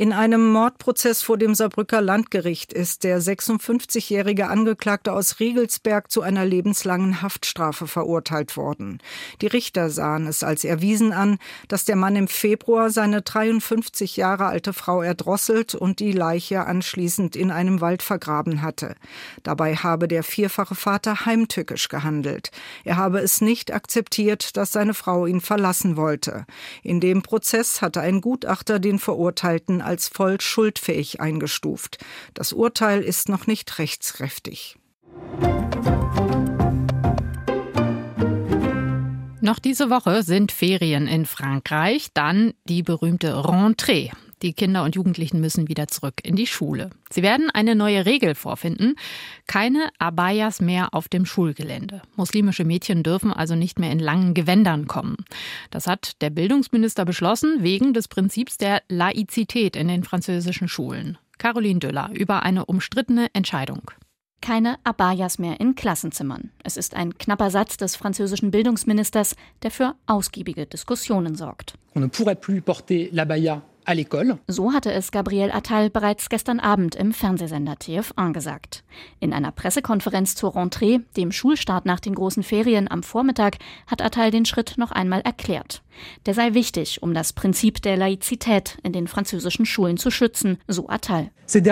In 0.00 0.14
einem 0.14 0.50
Mordprozess 0.50 1.20
vor 1.20 1.36
dem 1.36 1.54
Saarbrücker 1.54 2.00
Landgericht 2.00 2.72
ist 2.72 3.04
der 3.04 3.20
56-jährige 3.20 4.48
Angeklagte 4.48 5.12
aus 5.12 5.40
Riegelsberg 5.40 6.10
zu 6.10 6.22
einer 6.22 6.46
lebenslangen 6.46 7.20
Haftstrafe 7.20 7.86
verurteilt 7.86 8.56
worden. 8.56 9.02
Die 9.42 9.46
Richter 9.46 9.90
sahen 9.90 10.26
es 10.26 10.42
als 10.42 10.64
erwiesen 10.64 11.12
an, 11.12 11.36
dass 11.68 11.84
der 11.84 11.96
Mann 11.96 12.16
im 12.16 12.28
Februar 12.28 12.88
seine 12.88 13.20
53 13.20 14.16
Jahre 14.16 14.46
alte 14.46 14.72
Frau 14.72 15.02
erdrosselt 15.02 15.74
und 15.74 16.00
die 16.00 16.12
Leiche 16.12 16.64
anschließend 16.64 17.36
in 17.36 17.50
einem 17.50 17.82
Wald 17.82 18.02
vergraben 18.02 18.62
hatte. 18.62 18.94
Dabei 19.42 19.76
habe 19.76 20.08
der 20.08 20.22
vierfache 20.22 20.76
Vater 20.76 21.26
heimtückisch 21.26 21.90
gehandelt. 21.90 22.52
Er 22.84 22.96
habe 22.96 23.18
es 23.18 23.42
nicht 23.42 23.70
akzeptiert, 23.70 24.56
dass 24.56 24.72
seine 24.72 24.94
Frau 24.94 25.26
ihn 25.26 25.42
verlassen 25.42 25.98
wollte. 25.98 26.46
In 26.82 27.00
dem 27.00 27.20
Prozess 27.20 27.82
hatte 27.82 28.00
ein 28.00 28.22
Gutachter 28.22 28.78
den 28.78 28.98
Verurteilten 28.98 29.89
als 29.90 30.06
voll 30.06 30.40
schuldfähig 30.40 31.20
eingestuft. 31.20 31.98
Das 32.32 32.52
Urteil 32.52 33.02
ist 33.02 33.28
noch 33.28 33.48
nicht 33.48 33.80
rechtskräftig. 33.80 34.76
Noch 39.40 39.58
diese 39.58 39.90
Woche 39.90 40.22
sind 40.22 40.52
Ferien 40.52 41.08
in 41.08 41.26
Frankreich, 41.26 42.08
dann 42.14 42.54
die 42.66 42.84
berühmte 42.84 43.32
Rentrée. 43.34 44.12
Die 44.42 44.54
Kinder 44.54 44.84
und 44.84 44.94
Jugendlichen 44.94 45.40
müssen 45.40 45.68
wieder 45.68 45.88
zurück 45.88 46.14
in 46.22 46.34
die 46.34 46.46
Schule. 46.46 46.90
Sie 47.10 47.22
werden 47.22 47.50
eine 47.50 47.74
neue 47.74 48.06
Regel 48.06 48.34
vorfinden. 48.34 48.94
Keine 49.46 49.90
Abayas 49.98 50.60
mehr 50.60 50.94
auf 50.94 51.08
dem 51.08 51.26
Schulgelände. 51.26 52.00
Muslimische 52.16 52.64
Mädchen 52.64 53.02
dürfen 53.02 53.32
also 53.32 53.54
nicht 53.54 53.78
mehr 53.78 53.92
in 53.92 53.98
langen 53.98 54.32
Gewändern 54.32 54.86
kommen. 54.86 55.16
Das 55.70 55.86
hat 55.86 56.20
der 56.22 56.30
Bildungsminister 56.30 57.04
beschlossen 57.04 57.58
wegen 57.60 57.92
des 57.92 58.08
Prinzips 58.08 58.56
der 58.56 58.82
Laizität 58.88 59.76
in 59.76 59.88
den 59.88 60.04
französischen 60.04 60.68
Schulen. 60.68 61.18
Caroline 61.36 61.80
Döller 61.80 62.10
über 62.14 62.42
eine 62.42 62.66
umstrittene 62.66 63.28
Entscheidung 63.32 63.90
keine 64.40 64.78
Abayas 64.84 65.38
mehr 65.38 65.60
in 65.60 65.74
Klassenzimmern. 65.74 66.50
Es 66.64 66.76
ist 66.76 66.94
ein 66.94 67.16
knapper 67.18 67.50
Satz 67.50 67.76
des 67.76 67.96
französischen 67.96 68.50
Bildungsministers, 68.50 69.36
der 69.62 69.70
für 69.70 69.94
ausgiebige 70.06 70.66
Diskussionen 70.66 71.34
sorgt. 71.34 71.74
On 71.94 72.02
ne 72.02 72.08
pourrait 72.08 72.40
plus 72.40 72.62
porter 72.62 73.10
l'abaya 73.12 73.60
so 74.46 74.72
hatte 74.72 74.92
es 74.92 75.10
Gabriel 75.10 75.50
Attal 75.50 75.90
bereits 75.90 76.28
gestern 76.28 76.60
Abend 76.60 76.94
im 76.94 77.12
Fernsehsender 77.12 77.74
TF1 77.74 78.32
gesagt. 78.32 78.84
In 79.20 79.32
einer 79.32 79.52
Pressekonferenz 79.52 80.34
zur 80.34 80.56
Rentrée, 80.56 81.02
dem 81.16 81.32
Schulstart 81.32 81.86
nach 81.86 82.00
den 82.00 82.14
großen 82.14 82.42
Ferien 82.42 82.90
am 82.90 83.02
Vormittag, 83.02 83.58
hat 83.86 84.02
Attal 84.02 84.30
den 84.30 84.44
Schritt 84.44 84.74
noch 84.76 84.92
einmal 84.92 85.22
erklärt. 85.22 85.82
Der 86.26 86.34
sei 86.34 86.54
wichtig, 86.54 87.02
um 87.02 87.14
das 87.14 87.32
Prinzip 87.32 87.82
der 87.82 87.96
Laizität 87.96 88.78
in 88.82 88.92
den 88.92 89.08
französischen 89.08 89.66
Schulen 89.66 89.96
zu 89.96 90.10
schützen, 90.10 90.58
so 90.66 90.88
Attal. 90.88 91.30
In 91.52 91.64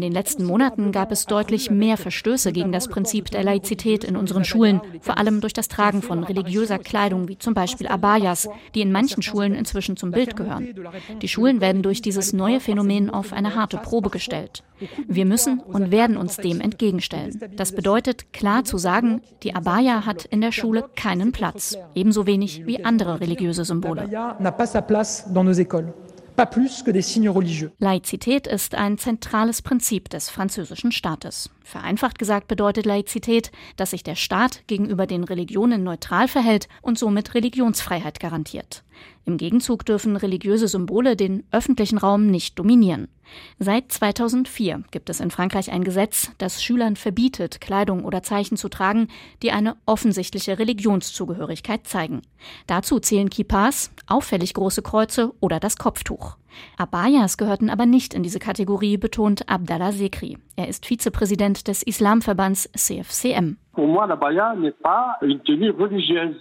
den 0.00 0.12
letzten 0.12 0.44
Monaten 0.44 0.90
gab 0.90 1.12
es 1.12 1.26
deutlich 1.26 1.70
mehr 1.70 1.96
Verstöße 1.96 2.52
gegen 2.52 2.72
das 2.72 2.88
Prinzip 2.88 3.30
der 3.30 3.44
Laizität 3.44 4.02
in 4.02 4.16
unseren 4.16 4.44
Schulen, 4.44 4.80
vor 5.00 5.18
allem 5.18 5.40
durch 5.40 5.52
das 5.52 5.68
Tragen 5.68 6.02
von 6.02 6.24
religiöser 6.24 6.80
Kleidung 6.80 7.28
wie 7.28 7.38
zum 7.38 7.54
Beispiel 7.54 7.86
Abayas, 7.86 8.48
die 8.74 8.80
in 8.80 8.90
manchen 8.90 9.22
Schulen 9.22 9.54
inzwischen 9.54 9.96
zum 9.96 10.10
Bild 10.10 10.34
gehören. 10.36 10.74
Die 11.22 11.28
Schulen 11.28 11.60
werden 11.60 11.82
durch 11.82 12.02
dieses 12.02 12.32
neue 12.32 12.58
Phänomen 12.58 13.08
auf 13.08 13.32
eine 13.32 13.54
harte 13.54 13.76
Probe 13.76 14.10
gestellt. 14.10 14.64
Wir 15.06 15.24
müssen 15.24 15.60
und 15.60 15.92
werden 15.92 16.16
uns 16.16 16.36
dem 16.36 16.60
entgegenstellen. 16.60 17.40
Das 17.56 17.72
bedeutet, 17.72 18.32
klar 18.32 18.64
zu 18.64 18.78
sagen, 18.78 19.22
die 19.42 19.54
Abaya 19.54 20.04
hat 20.04 20.24
in 20.24 20.40
der 20.40 20.52
Schule 20.52 20.84
keinen 20.96 21.30
Platz, 21.32 21.78
ebenso 21.94 22.26
wenig 22.26 22.66
wie 22.66 22.84
andere 22.84 23.20
religiöse 23.20 23.64
Symbole. 23.64 24.08
Laizität 27.78 28.46
ist 28.48 28.74
ein 28.74 28.98
zentrales 28.98 29.62
Prinzip 29.62 30.08
des 30.10 30.30
französischen 30.30 30.90
Staates. 30.90 31.50
Vereinfacht 31.62 32.18
gesagt 32.18 32.48
bedeutet 32.48 32.86
Laizität, 32.86 33.52
dass 33.76 33.90
sich 33.90 34.02
der 34.02 34.16
Staat 34.16 34.66
gegenüber 34.66 35.06
den 35.06 35.22
Religionen 35.22 35.84
neutral 35.84 36.26
verhält 36.26 36.68
und 36.82 36.98
somit 36.98 37.34
Religionsfreiheit 37.34 38.18
garantiert. 38.18 38.82
Im 39.24 39.36
Gegenzug 39.36 39.84
dürfen 39.84 40.16
religiöse 40.16 40.68
Symbole 40.68 41.16
den 41.16 41.44
öffentlichen 41.50 41.98
Raum 41.98 42.26
nicht 42.26 42.58
dominieren. 42.58 43.08
Seit 43.58 43.90
2004 43.90 44.84
gibt 44.90 45.08
es 45.08 45.20
in 45.20 45.30
Frankreich 45.30 45.70
ein 45.72 45.84
Gesetz, 45.84 46.30
das 46.38 46.62
Schülern 46.62 46.96
verbietet, 46.96 47.60
Kleidung 47.60 48.04
oder 48.04 48.22
Zeichen 48.22 48.56
zu 48.56 48.68
tragen, 48.68 49.08
die 49.42 49.50
eine 49.50 49.76
offensichtliche 49.86 50.58
Religionszugehörigkeit 50.58 51.86
zeigen. 51.86 52.22
Dazu 52.66 53.00
zählen 53.00 53.30
Kippas, 53.30 53.90
auffällig 54.06 54.54
große 54.54 54.82
Kreuze 54.82 55.32
oder 55.40 55.58
das 55.58 55.76
Kopftuch. 55.76 56.36
Abayas 56.76 57.36
gehörten 57.36 57.70
aber 57.70 57.86
nicht 57.86 58.14
in 58.14 58.22
diese 58.22 58.38
Kategorie, 58.38 58.96
betont 58.96 59.48
Abdallah 59.48 59.92
Sekri. 59.92 60.38
Er 60.56 60.68
ist 60.68 60.86
Vizepräsident 60.86 61.68
des 61.68 61.82
Islamverbands 61.82 62.70
CFCM. 62.76 63.56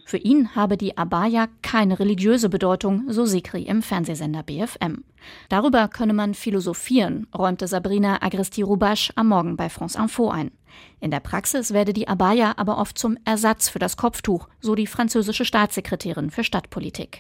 Für 0.05 0.17
ihn 0.17 0.55
habe 0.55 0.77
die 0.77 0.97
Abaya 0.97 1.47
keine 1.63 1.99
religiöse 1.99 2.49
Bedeutung, 2.49 3.05
so 3.07 3.25
Sekri 3.25 3.63
im 3.63 3.81
Fernsehsender 3.81 4.43
BFM. 4.43 5.03
Darüber 5.49 5.87
könne 5.87 6.13
man 6.13 6.35
philosophieren, 6.35 7.27
räumte 7.35 7.67
Sabrina 7.67 8.21
Agresti-Rubasch 8.21 9.13
am 9.15 9.29
Morgen 9.29 9.57
bei 9.57 9.69
France 9.69 9.97
Info 9.97 10.29
ein. 10.29 10.51
In 11.03 11.11
der 11.11 11.19
Praxis 11.19 11.73
werde 11.73 11.91
die 11.91 12.07
Abaya 12.07 12.53
aber 12.55 12.77
oft 12.77 12.97
zum 12.97 13.17
Ersatz 13.25 13.67
für 13.67 13.77
das 13.77 13.97
Kopftuch, 13.97 14.47
so 14.61 14.73
die 14.73 14.87
französische 14.87 15.43
Staatssekretärin 15.43 16.31
für 16.31 16.45
Stadtpolitik. 16.45 17.19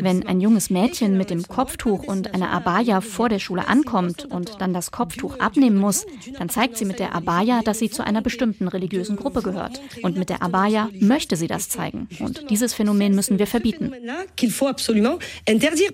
Wenn 0.00 0.26
ein 0.26 0.40
junges 0.40 0.70
Mädchen 0.70 1.18
mit 1.18 1.30
dem 1.30 1.42
Kopftuch 1.48 2.04
und 2.04 2.32
einer 2.32 2.50
Abaya 2.50 3.00
vor 3.00 3.28
der 3.28 3.40
Schule 3.40 3.66
ankommt 3.66 4.24
und 4.24 4.60
dann 4.60 4.72
das 4.72 4.92
Kopftuch 4.92 5.40
abnehmen 5.40 5.78
muss, 5.78 6.06
dann 6.38 6.48
zeigt 6.48 6.76
sie 6.76 6.84
mit 6.84 7.00
der 7.00 7.12
Abaya, 7.12 7.62
dass 7.62 7.80
sie 7.80 7.90
zu 7.90 8.04
einer 8.04 8.22
bestimmten 8.22 8.68
religiösen 8.68 9.16
Gruppe 9.16 9.42
gehört. 9.42 9.80
Und 10.02 10.16
mit 10.16 10.28
der 10.28 10.42
Abaya 10.42 10.88
möchte 11.00 11.34
sie 11.34 11.48
das 11.48 11.68
zeigen. 11.68 12.06
Und 12.20 12.48
dieses 12.50 12.72
Phänomen 12.72 13.16
müssen 13.16 13.40
wir 13.40 13.48
verbieten. 13.48 13.92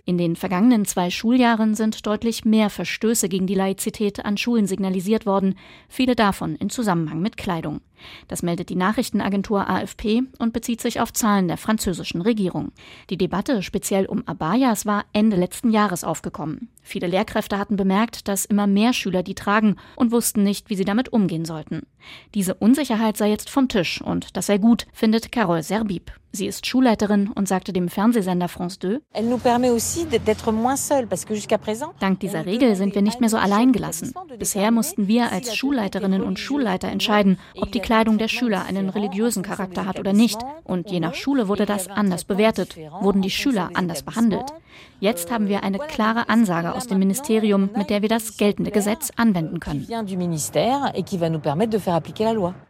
In 0.05 0.19
den 0.19 0.37
vergangenen 0.37 0.85
zwei 0.85 1.11
Schuljahren 1.11 1.75
sind 1.75 2.07
deutlich 2.07 2.45
mehr 2.45 2.68
Verstöße 2.71 3.29
gegen 3.29 3.47
die 3.47 3.55
Laizität 3.55 4.25
an 4.25 4.37
Schulen 4.37 4.67
signalisiert 4.67 5.27
worden, 5.27 5.57
viele 5.89 6.15
davon 6.15 6.57
in 6.57 6.71
Zusammenhang 6.71 7.21
mit 7.21 7.37
Kleidung. 7.37 7.81
Das 8.29 8.43
meldet 8.43 8.69
die 8.69 8.77
Nachrichtenagentur 8.77 9.69
AFP 9.69 10.23
und 10.39 10.53
bezieht 10.53 10.81
sich 10.81 11.01
auf 11.01 11.13
Zahlen 11.13 11.49
der 11.49 11.57
französischen 11.57 12.23
Regierung. 12.23 12.73
Die 13.11 13.17
Debatte 13.17 13.63
speziell 13.63 14.07
um 14.07 14.27
Abayas 14.27 14.87
war 14.87 15.05
Ende 15.13 15.37
letzten 15.37 15.71
Jahres 15.71 16.05
aufgekommen. 16.05 16.69
Viele 16.83 17.07
Lehrkräfte 17.07 17.59
hatten 17.59 17.77
bemerkt, 17.77 18.29
dass 18.29 18.47
immer 18.47 18.67
mehr 18.67 18.93
Schüler 18.93 19.23
die 19.23 19.35
tragen 19.35 19.77
und 19.97 20.11
wussten 20.11 20.43
nicht, 20.43 20.71
wie 20.71 20.77
sie 20.77 20.85
damit 20.85 21.13
umgehen 21.13 21.45
sollten. 21.45 21.83
Diese 22.35 22.55
Unsicherheit 22.55 23.17
sei 23.17 23.29
jetzt 23.29 23.51
vom 23.51 23.69
Tisch 23.69 24.01
und 24.01 24.37
das 24.37 24.47
sei 24.47 24.59
gut, 24.59 24.87
findet 24.93 25.31
Carole 25.31 25.63
Serbib. 25.63 26.13
Sie 26.31 26.47
ist 26.47 26.67
Schulleiterin 26.67 27.31
und 27.35 27.49
sagte 27.49 27.73
dem 27.73 27.89
Fernsehsender 27.89 28.49
France 28.49 28.79
2, 28.81 29.01
Dank 32.01 32.21
dieser 32.21 32.47
Regel 32.47 32.77
sind 32.77 32.95
wir 32.95 33.03
nicht 33.03 33.21
mehr 33.21 33.31
so 33.31 33.39
allein 33.39 33.73
gelassen. 33.73 34.13
Bisher 34.39 34.71
mussten 34.71 35.09
wir 35.09 35.33
als 35.33 35.57
Schulleiterinnen 35.57 36.23
und 36.23 36.39
Schulleiter 36.39 36.89
entscheiden, 36.89 37.39
ob 37.57 37.73
die 37.73 37.81
Kleidung 37.89 38.19
der 38.19 38.29
Schüler 38.29 38.67
einen 38.67 38.91
religiösen 38.91 39.43
Charakter 39.43 39.87
hat 39.87 39.99
oder 39.99 40.13
nicht. 40.13 40.39
Und 40.63 40.91
je 40.91 41.01
nach 41.01 41.15
Schule 41.15 41.49
wurde 41.49 41.65
das 41.65 41.89
anders 41.89 42.25
bewertet, 42.25 42.77
wurden 43.01 43.23
die 43.23 43.31
Schüler 43.31 43.71
anders 43.73 44.03
behandelt. 44.03 44.45
Jetzt 45.01 45.31
haben 45.31 45.49
wir 45.49 45.63
eine 45.63 45.79
klare 45.79 46.29
Ansage 46.29 46.75
aus 46.75 46.87
dem 46.87 46.99
Ministerium, 46.99 47.71
mit 47.75 47.89
der 47.89 48.03
wir 48.03 48.11
das 48.11 48.37
geltende 48.37 48.71
Gesetz 48.73 49.11
anwenden 49.17 49.59
können. 49.59 49.87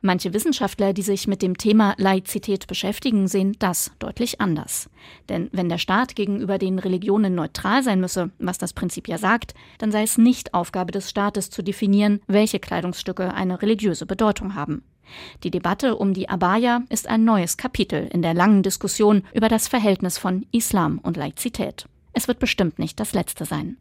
Manche 0.02 0.34
Wissenschaftler, 0.34 0.92
die 0.92 1.02
sich 1.02 1.26
mit 1.26 1.42
dem 1.42 1.58
Thema 1.58 1.94
Laizität 1.96 2.68
beschäftigen, 2.68 3.26
sehen 3.26 3.56
das 3.58 3.90
deutlich 3.98 4.40
anders. 4.40 4.88
Denn 5.28 5.48
wenn 5.50 5.68
der 5.68 5.78
Staat 5.78 6.14
gegenüber 6.14 6.58
den 6.58 6.78
Religionen 6.78 7.34
neutral 7.34 7.82
sein 7.82 7.98
müsse, 7.98 8.30
was 8.38 8.58
das 8.58 8.72
Prinzip 8.72 9.08
ja 9.08 9.18
sagt, 9.18 9.54
dann 9.78 9.90
sei 9.90 10.04
es 10.04 10.16
nicht 10.16 10.54
Aufgabe 10.54 10.92
des 10.92 11.10
Staates 11.10 11.50
zu 11.50 11.62
definieren, 11.62 12.20
welche 12.28 12.60
Kleidungsstücke 12.60 13.34
eine 13.34 13.60
religiöse 13.60 14.06
Bedeutung 14.06 14.54
haben. 14.54 14.84
Die 15.42 15.50
Debatte 15.50 15.96
um 15.96 16.14
die 16.14 16.28
Abaya 16.28 16.82
ist 16.88 17.06
ein 17.06 17.24
neues 17.24 17.56
Kapitel 17.56 18.08
in 18.12 18.22
der 18.22 18.34
langen 18.34 18.62
Diskussion 18.62 19.22
über 19.32 19.48
das 19.48 19.68
Verhältnis 19.68 20.18
von 20.18 20.46
Islam 20.52 20.98
und 20.98 21.16
Laizität. 21.16 21.86
Es 22.12 22.28
wird 22.28 22.38
bestimmt 22.38 22.78
nicht 22.78 22.98
das 23.00 23.12
letzte 23.12 23.44
sein. 23.44 23.78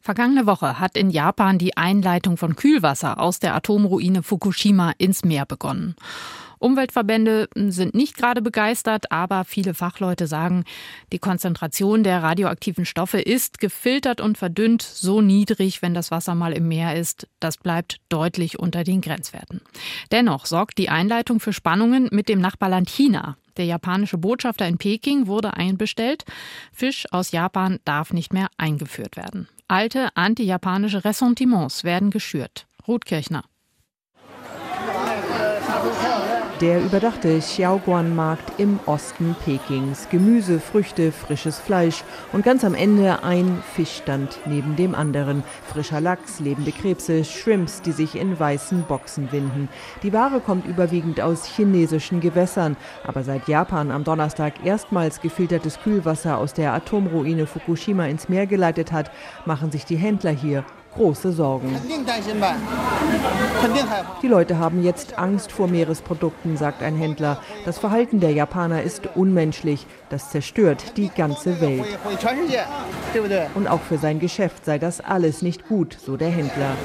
Vergangene 0.00 0.46
Woche 0.46 0.78
hat 0.80 0.98
in 0.98 1.08
Japan 1.08 1.56
die 1.56 1.78
Einleitung 1.78 2.36
von 2.36 2.56
Kühlwasser 2.56 3.18
aus 3.18 3.38
der 3.38 3.54
Atomruine 3.54 4.22
Fukushima 4.22 4.92
ins 4.98 5.24
Meer 5.24 5.46
begonnen. 5.46 5.96
Umweltverbände 6.58 7.48
sind 7.54 7.94
nicht 7.94 8.16
gerade 8.16 8.42
begeistert, 8.42 9.10
aber 9.10 9.44
viele 9.44 9.74
Fachleute 9.74 10.26
sagen, 10.26 10.64
die 11.12 11.18
Konzentration 11.18 12.04
der 12.04 12.22
radioaktiven 12.22 12.84
Stoffe 12.84 13.20
ist 13.20 13.58
gefiltert 13.58 14.20
und 14.20 14.38
verdünnt 14.38 14.82
so 14.82 15.20
niedrig, 15.20 15.82
wenn 15.82 15.94
das 15.94 16.10
Wasser 16.10 16.34
mal 16.34 16.52
im 16.52 16.68
Meer 16.68 16.96
ist. 16.96 17.28
Das 17.40 17.56
bleibt 17.56 17.98
deutlich 18.08 18.58
unter 18.58 18.84
den 18.84 19.00
Grenzwerten. 19.00 19.60
Dennoch 20.12 20.46
sorgt 20.46 20.78
die 20.78 20.88
Einleitung 20.88 21.40
für 21.40 21.52
Spannungen 21.52 22.08
mit 22.12 22.28
dem 22.28 22.40
Nachbarland 22.40 22.88
China. 22.88 23.36
Der 23.56 23.66
japanische 23.66 24.18
Botschafter 24.18 24.66
in 24.66 24.78
Peking 24.78 25.26
wurde 25.26 25.54
einbestellt. 25.54 26.24
Fisch 26.72 27.06
aus 27.12 27.30
Japan 27.30 27.78
darf 27.84 28.12
nicht 28.12 28.32
mehr 28.32 28.48
eingeführt 28.56 29.16
werden. 29.16 29.48
Alte 29.68 30.16
anti-japanische 30.16 31.04
Ressentiments 31.04 31.84
werden 31.84 32.10
geschürt. 32.10 32.66
Ruth 32.86 33.04
Kirchner. 33.04 33.44
Der 36.60 36.84
überdachte 36.84 37.40
Xiaoguan-Markt 37.40 38.60
im 38.60 38.78
Osten 38.86 39.34
Pekings. 39.44 40.08
Gemüse, 40.08 40.60
Früchte, 40.60 41.10
frisches 41.10 41.58
Fleisch 41.58 42.04
und 42.32 42.44
ganz 42.44 42.64
am 42.64 42.74
Ende 42.76 43.24
ein 43.24 43.60
Fischstand 43.74 44.38
neben 44.46 44.76
dem 44.76 44.94
anderen. 44.94 45.42
Frischer 45.66 46.00
Lachs, 46.00 46.38
lebende 46.38 46.70
Krebse, 46.70 47.24
Shrimps, 47.24 47.82
die 47.82 47.90
sich 47.90 48.14
in 48.14 48.38
weißen 48.38 48.84
Boxen 48.84 49.32
winden. 49.32 49.68
Die 50.04 50.12
Ware 50.12 50.38
kommt 50.38 50.68
überwiegend 50.68 51.20
aus 51.20 51.44
chinesischen 51.44 52.20
Gewässern. 52.20 52.76
Aber 53.02 53.24
seit 53.24 53.48
Japan 53.48 53.90
am 53.90 54.04
Donnerstag 54.04 54.64
erstmals 54.64 55.20
gefiltertes 55.20 55.80
Kühlwasser 55.80 56.38
aus 56.38 56.54
der 56.54 56.72
Atomruine 56.72 57.46
Fukushima 57.48 58.06
ins 58.06 58.28
Meer 58.28 58.46
geleitet 58.46 58.92
hat, 58.92 59.10
machen 59.44 59.72
sich 59.72 59.86
die 59.86 59.96
Händler 59.96 60.30
hier 60.30 60.64
große 60.94 61.32
Sorgen. 61.32 61.76
Die 64.22 64.28
Leute 64.28 64.58
haben 64.58 64.82
jetzt 64.82 65.18
Angst 65.18 65.52
vor 65.52 65.68
Meeresprodukten, 65.68 66.56
sagt 66.56 66.82
ein 66.82 66.96
Händler. 66.96 67.38
Das 67.64 67.78
Verhalten 67.78 68.20
der 68.20 68.32
Japaner 68.32 68.82
ist 68.82 69.08
unmenschlich. 69.14 69.86
Das 70.10 70.30
zerstört 70.30 70.96
die 70.96 71.08
ganze 71.08 71.60
Welt. 71.60 71.84
Und 73.54 73.68
auch 73.68 73.80
für 73.80 73.98
sein 73.98 74.20
Geschäft 74.20 74.64
sei 74.64 74.78
das 74.78 75.00
alles 75.00 75.42
nicht 75.42 75.68
gut, 75.68 75.96
so 76.04 76.16
der 76.16 76.30
Händler. 76.30 76.76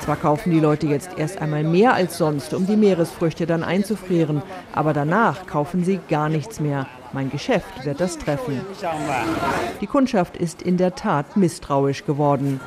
Zwar 0.00 0.16
kaufen 0.16 0.50
die 0.50 0.60
Leute 0.60 0.86
jetzt 0.86 1.10
erst 1.16 1.40
einmal 1.40 1.64
mehr 1.64 1.94
als 1.94 2.18
sonst, 2.18 2.54
um 2.54 2.66
die 2.66 2.76
Meeresfrüchte 2.76 3.46
dann 3.46 3.64
einzufrieren, 3.64 4.42
aber 4.72 4.92
danach 4.92 5.46
kaufen 5.46 5.84
sie 5.84 6.00
gar 6.08 6.28
nichts 6.28 6.60
mehr. 6.60 6.86
Mein 7.16 7.30
Geschäft 7.30 7.86
wird 7.86 7.98
das 7.98 8.18
treffen. 8.18 8.60
Die 9.80 9.86
Kundschaft 9.86 10.36
ist 10.36 10.60
in 10.60 10.76
der 10.76 10.94
Tat 10.94 11.34
misstrauisch 11.34 12.04
geworden. 12.04 12.60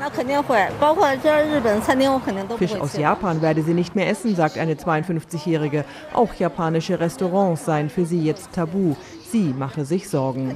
Fisch 2.57 2.73
aus 2.73 2.97
Japan 2.97 3.43
werde 3.43 3.61
sie 3.61 3.75
nicht 3.75 3.93
mehr 3.95 4.09
essen, 4.09 4.35
sagt 4.35 4.57
eine 4.57 4.73
52-Jährige. 4.73 5.85
Auch 6.15 6.33
japanische 6.33 6.99
Restaurants 6.99 7.65
seien 7.65 7.91
für 7.91 8.07
sie 8.07 8.23
jetzt 8.23 8.51
tabu. 8.53 8.95
Sie 9.31 9.53
mache 9.55 9.85
sich 9.85 10.09
Sorgen. 10.09 10.55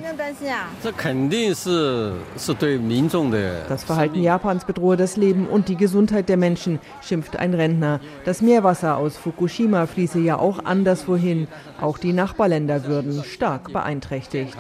Das 3.70 3.84
Verhalten 3.84 4.22
Japans 4.24 4.66
bedrohe 4.66 4.98
das 4.98 5.16
Leben 5.16 5.48
und 5.48 5.70
die 5.70 5.76
Gesundheit 5.76 6.28
der 6.28 6.38
Menschen, 6.38 6.80
schimpft 7.02 7.36
ein 7.36 7.54
Rentner. 7.54 8.00
Das 8.26 8.42
Meerwasser 8.42 8.98
aus 8.98 9.16
Fukushima 9.18 9.86
fließe 9.86 10.20
ja 10.20 10.40
auch 10.40 10.66
anderswohin. 10.66 11.48
Auch 11.80 12.00
die 12.00 12.14
Nachbarländer 12.14 12.86
würden 12.86 13.24
stark 13.24 13.72
beeinträchtigt. 13.72 14.56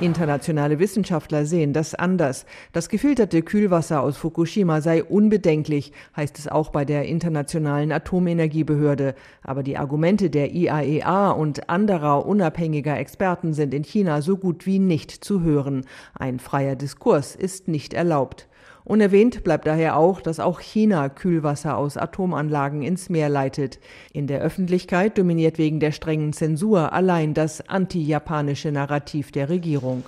Internationale 0.00 0.78
Wissenschaftler 0.78 1.44
sehen 1.44 1.74
das 1.74 1.94
anders. 1.94 2.46
Das 2.72 2.88
gefilterte 2.88 3.42
Kühlwasser 3.42 4.00
aus 4.00 4.16
Fukushima 4.16 4.80
sei 4.80 5.04
unbedenklich, 5.04 5.92
heißt 6.16 6.38
es 6.38 6.48
auch 6.48 6.70
bei 6.70 6.86
der 6.86 7.04
Internationalen 7.04 7.92
Atomenergiebehörde. 7.92 9.14
Aber 9.42 9.62
die 9.62 9.76
Argumente 9.76 10.30
der 10.30 10.52
IAEA 10.52 11.32
e 11.32 11.38
und 11.38 11.68
anderer 11.68 12.24
unabhängiger 12.24 12.45
Experten 12.98 13.54
sind 13.54 13.74
in 13.74 13.84
China 13.84 14.22
so 14.22 14.36
gut 14.36 14.66
wie 14.66 14.78
nicht 14.78 15.10
zu 15.10 15.42
hören. 15.42 15.84
Ein 16.14 16.38
freier 16.38 16.76
Diskurs 16.76 17.34
ist 17.34 17.68
nicht 17.68 17.94
erlaubt. 17.94 18.48
Unerwähnt 18.86 19.42
bleibt 19.42 19.66
daher 19.66 19.96
auch, 19.96 20.20
dass 20.20 20.38
auch 20.38 20.60
China 20.60 21.08
Kühlwasser 21.08 21.76
aus 21.76 21.96
Atomanlagen 21.96 22.82
ins 22.82 23.08
Meer 23.08 23.28
leitet. 23.28 23.80
In 24.12 24.28
der 24.28 24.40
Öffentlichkeit 24.40 25.18
dominiert 25.18 25.58
wegen 25.58 25.80
der 25.80 25.90
strengen 25.90 26.32
Zensur 26.32 26.92
allein 26.92 27.34
das 27.34 27.68
anti-japanische 27.68 28.70
Narrativ 28.70 29.32
der 29.32 29.48
Regierung. 29.48 30.04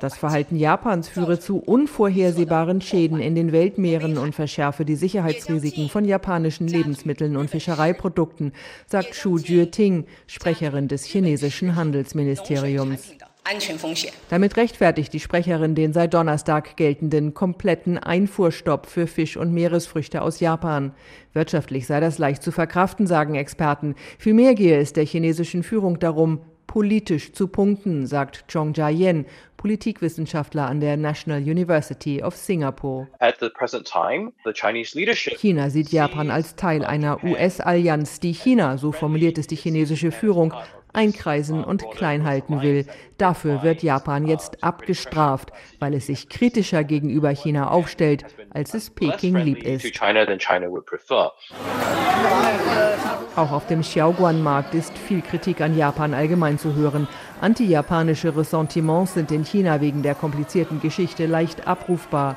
Das 0.00 0.16
Verhalten 0.16 0.56
Japans 0.56 1.08
führe 1.08 1.38
zu 1.38 1.58
unvorhersehbaren 1.58 2.80
Schäden 2.80 3.20
in 3.20 3.34
den 3.34 3.52
Weltmeeren 3.52 4.16
und 4.16 4.34
verschärfe 4.34 4.86
die 4.86 4.96
Sicherheitsrisiken 4.96 5.90
von 5.90 6.06
japanischen 6.06 6.66
Lebensmitteln 6.66 7.36
und 7.36 7.50
Fischereiprodukten, 7.50 8.52
sagt 8.86 9.10
Xu 9.10 9.36
Jieting, 9.36 10.06
Sprecherin 10.26 10.88
des 10.88 11.04
chinesischen 11.04 11.76
Handelsministeriums. 11.76 13.12
Damit 14.28 14.56
rechtfertigt 14.56 15.12
die 15.12 15.20
Sprecherin 15.20 15.74
den 15.74 15.92
seit 15.92 16.14
Donnerstag 16.14 16.76
geltenden 16.76 17.34
kompletten 17.34 17.98
Einfuhrstopp 17.98 18.86
für 18.86 19.06
Fisch 19.06 19.36
und 19.36 19.52
Meeresfrüchte 19.52 20.22
aus 20.22 20.40
Japan. 20.40 20.94
Wirtschaftlich 21.32 21.86
sei 21.86 22.00
das 22.00 22.18
leicht 22.18 22.42
zu 22.42 22.52
verkraften, 22.52 23.06
sagen 23.06 23.34
Experten. 23.34 23.96
Vielmehr 24.18 24.54
gehe 24.54 24.78
es 24.78 24.92
der 24.92 25.04
chinesischen 25.04 25.62
Führung 25.62 25.98
darum, 25.98 26.40
politisch 26.72 27.32
zu 27.32 27.48
punkten, 27.48 28.06
sagt 28.06 28.46
Chong 28.50 28.72
Jia-yen, 28.72 29.26
Politikwissenschaftler 29.58 30.66
an 30.66 30.80
der 30.80 30.96
National 30.96 31.40
University 31.42 32.22
of 32.22 32.34
Singapore. 32.34 33.08
China 35.36 35.68
sieht 35.68 35.92
Japan 35.92 36.30
als 36.30 36.56
Teil 36.56 36.84
einer 36.84 37.22
US-Allianz, 37.22 38.20
die 38.20 38.32
China, 38.32 38.78
so 38.78 38.90
formuliert 38.90 39.36
es 39.36 39.46
die 39.46 39.56
chinesische 39.56 40.12
Führung, 40.12 40.54
einkreisen 40.92 41.64
und 41.64 41.90
klein 41.90 42.24
halten 42.24 42.62
will. 42.62 42.86
Dafür 43.18 43.62
wird 43.62 43.82
Japan 43.82 44.26
jetzt 44.26 44.62
abgestraft, 44.62 45.52
weil 45.78 45.94
es 45.94 46.06
sich 46.06 46.28
kritischer 46.28 46.84
gegenüber 46.84 47.30
China 47.30 47.70
aufstellt, 47.70 48.24
als 48.50 48.74
es 48.74 48.90
Peking 48.90 49.36
lieb 49.36 49.62
ist. 49.62 49.86
Auch 53.34 53.50
auf 53.50 53.66
dem 53.66 53.80
Xiaoguan-Markt 53.80 54.74
ist 54.74 54.96
viel 54.98 55.22
Kritik 55.22 55.62
an 55.62 55.76
Japan 55.76 56.12
allgemein 56.12 56.58
zu 56.58 56.74
hören. 56.74 57.08
Anti-japanische 57.40 58.36
Ressentiments 58.36 59.14
sind 59.14 59.32
in 59.32 59.44
China 59.44 59.80
wegen 59.80 60.02
der 60.02 60.14
komplizierten 60.14 60.80
Geschichte 60.80 61.26
leicht 61.26 61.66
abrufbar. 61.66 62.36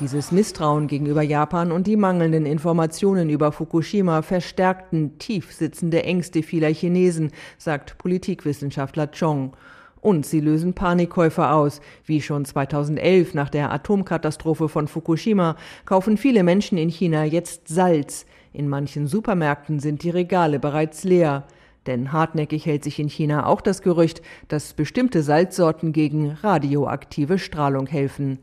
Dieses 0.00 0.32
Misstrauen 0.32 0.88
gegenüber 0.88 1.22
Japan 1.22 1.70
und 1.70 1.86
die 1.86 1.96
mangelnden 1.96 2.46
Informationen 2.46 3.30
über 3.30 3.52
Fukushima 3.52 4.22
verstärkten 4.22 5.18
tief 5.20 5.52
sitzende 5.52 6.02
Ängste 6.02 6.42
vieler 6.42 6.68
Chinesen, 6.68 7.30
sagt 7.58 7.96
Politikwissenschaftler 7.98 9.06
Chong. 9.06 9.52
Und 10.00 10.26
sie 10.26 10.40
lösen 10.40 10.74
Panikkäufe 10.74 11.48
aus. 11.48 11.80
Wie 12.04 12.20
schon 12.20 12.44
2011 12.44 13.34
nach 13.34 13.48
der 13.48 13.70
Atomkatastrophe 13.70 14.68
von 14.68 14.88
Fukushima 14.88 15.54
kaufen 15.84 16.16
viele 16.16 16.42
Menschen 16.42 16.76
in 16.76 16.88
China 16.88 17.24
jetzt 17.24 17.68
Salz. 17.68 18.26
In 18.52 18.68
manchen 18.68 19.06
Supermärkten 19.06 19.78
sind 19.78 20.02
die 20.02 20.10
Regale 20.10 20.58
bereits 20.58 21.04
leer. 21.04 21.46
Denn 21.86 22.12
hartnäckig 22.12 22.66
hält 22.66 22.82
sich 22.82 22.98
in 22.98 23.08
China 23.08 23.46
auch 23.46 23.60
das 23.60 23.80
Gerücht, 23.80 24.22
dass 24.48 24.74
bestimmte 24.74 25.22
Salzsorten 25.22 25.92
gegen 25.92 26.30
radioaktive 26.30 27.38
Strahlung 27.38 27.86
helfen. 27.86 28.40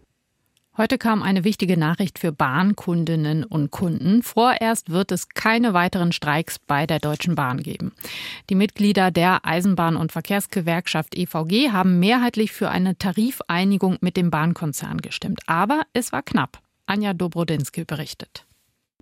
Heute 0.78 0.98
kam 0.98 1.22
eine 1.22 1.44
wichtige 1.44 1.76
Nachricht 1.76 2.18
für 2.18 2.32
Bahnkundinnen 2.32 3.44
und 3.44 3.72
Kunden. 3.72 4.24
Vorerst 4.24 4.90
wird 4.90 5.12
es 5.12 5.28
keine 5.28 5.74
weiteren 5.74 6.14
Streiks 6.14 6.60
bei 6.60 6.88
der 6.88 7.00
Deutschen 7.00 7.36
Bahn 7.36 7.62
geben. 7.62 7.92
Die 8.50 8.56
Mitglieder 8.56 9.12
der 9.12 9.44
Eisenbahn- 9.44 9.98
und 9.98 10.14
Verkehrsgewerkschaft 10.14 11.14
EVG 11.14 11.72
haben 11.72 12.00
mehrheitlich 12.00 12.54
für 12.54 12.70
eine 12.70 12.98
Tarifeinigung 12.98 13.98
mit 14.00 14.16
dem 14.16 14.32
Bahnkonzern 14.32 15.02
gestimmt. 15.02 15.42
Aber 15.46 15.82
es 15.92 16.14
war 16.14 16.24
knapp. 16.24 16.60
Anja 16.86 17.14
Dobrodinsky 17.14 17.84
berichtet. 17.84 18.46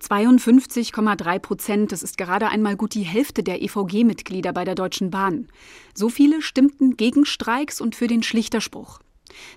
52,3 0.02 1.38
Prozent, 1.38 1.92
das 1.92 2.02
ist 2.02 2.18
gerade 2.18 2.48
einmal 2.48 2.78
gut 2.78 2.96
die 2.96 3.04
Hälfte 3.04 3.44
der 3.44 3.62
EVG-Mitglieder 3.62 4.54
bei 4.54 4.66
der 4.66 4.74
Deutschen 4.74 5.12
Bahn. 5.12 5.50
So 5.94 6.10
viele 6.10 6.42
stimmten 6.42 6.98
gegen 6.98 7.26
Streiks 7.26 7.80
und 7.80 7.96
für 7.96 8.08
den 8.08 8.24
Schlichterspruch. 8.24 9.02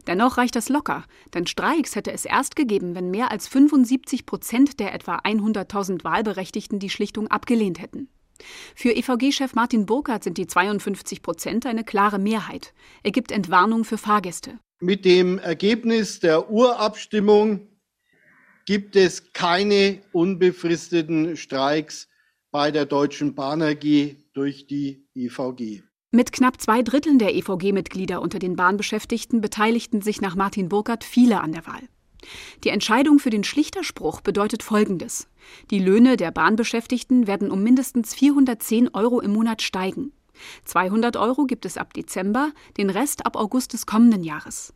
Dennoch 0.07 0.39
reicht 0.39 0.57
das 0.57 0.69
locker, 0.69 1.05
denn 1.35 1.47
Streiks 1.47 1.97
hätte 1.97 2.13
es 2.13 2.25
erst 2.25 2.57
gegeben, 2.57 2.95
wenn 2.95 3.11
mehr 3.11 3.31
als 3.31 3.49
75 3.49 4.27
Prozent 4.27 4.81
der 4.81 4.95
etwa 4.95 5.17
100.000 5.17 6.05
Wahlberechtigten 6.05 6.79
die 6.79 6.91
Schlichtung 6.91 7.29
abgelehnt 7.29 7.81
hätten. 7.81 8.09
Für 8.75 8.91
EVG-Chef 8.91 9.55
Martin 9.55 9.87
Burkhardt 9.87 10.25
sind 10.25 10.39
die 10.39 10.47
52 10.47 11.23
Prozent 11.23 11.67
eine 11.67 11.85
klare 11.85 12.19
Mehrheit. 12.19 12.73
Er 13.03 13.13
gibt 13.13 13.31
Entwarnung 13.31 13.85
für 13.85 13.99
Fahrgäste. 13.99 14.59
Mit 14.81 15.05
dem 15.05 15.39
Ergebnis 15.39 16.21
der 16.21 16.51
Urabstimmung 16.51 17.69
gibt 18.67 18.97
es 18.97 19.33
keine 19.33 20.03
unbefristeten 20.13 21.37
Streiks 21.37 22.09
bei 22.51 22.71
der 22.71 22.87
Deutschen 22.87 23.35
Bahn 23.35 23.63
AG 23.63 24.17
durch 24.35 24.67
die 24.67 25.07
EVG. 25.15 25.83
Mit 26.15 26.31
knapp 26.31 26.61
zwei 26.61 26.83
Dritteln 26.83 27.19
der 27.19 27.35
EVG-Mitglieder 27.35 28.21
unter 28.21 28.39
den 28.39 28.55
Bahnbeschäftigten 28.55 29.41
beteiligten 29.41 30.03
sich 30.03 30.21
nach 30.21 30.37
Martin 30.37 30.69
Burkhardt 30.69 31.05
viele 31.05 31.41
an 31.41 31.53
der 31.53 31.67
Wahl. 31.67 31.81
Die 32.65 32.69
Entscheidung 32.69 33.19
für 33.19 33.31
den 33.31 33.45
Schlichterspruch 33.45 34.21
bedeutet 34.21 34.63
Folgendes. 34.63 35.27
Die 35.71 35.79
Löhne 35.79 36.19
der 36.19 36.31
Bahnbeschäftigten 36.31 37.27
werden 37.27 37.51
um 37.51 37.63
mindestens 37.63 38.13
410 38.13 38.91
Euro 38.93 39.21
im 39.21 39.33
Monat 39.33 39.63
steigen. 39.63 40.13
200 40.67 41.17
Euro 41.17 41.47
gibt 41.47 41.65
es 41.65 41.79
ab 41.79 41.95
Dezember, 41.95 42.53
den 42.77 42.91
Rest 42.91 43.25
ab 43.25 43.35
August 43.35 43.73
des 43.73 43.87
kommenden 43.87 44.23
Jahres. 44.23 44.75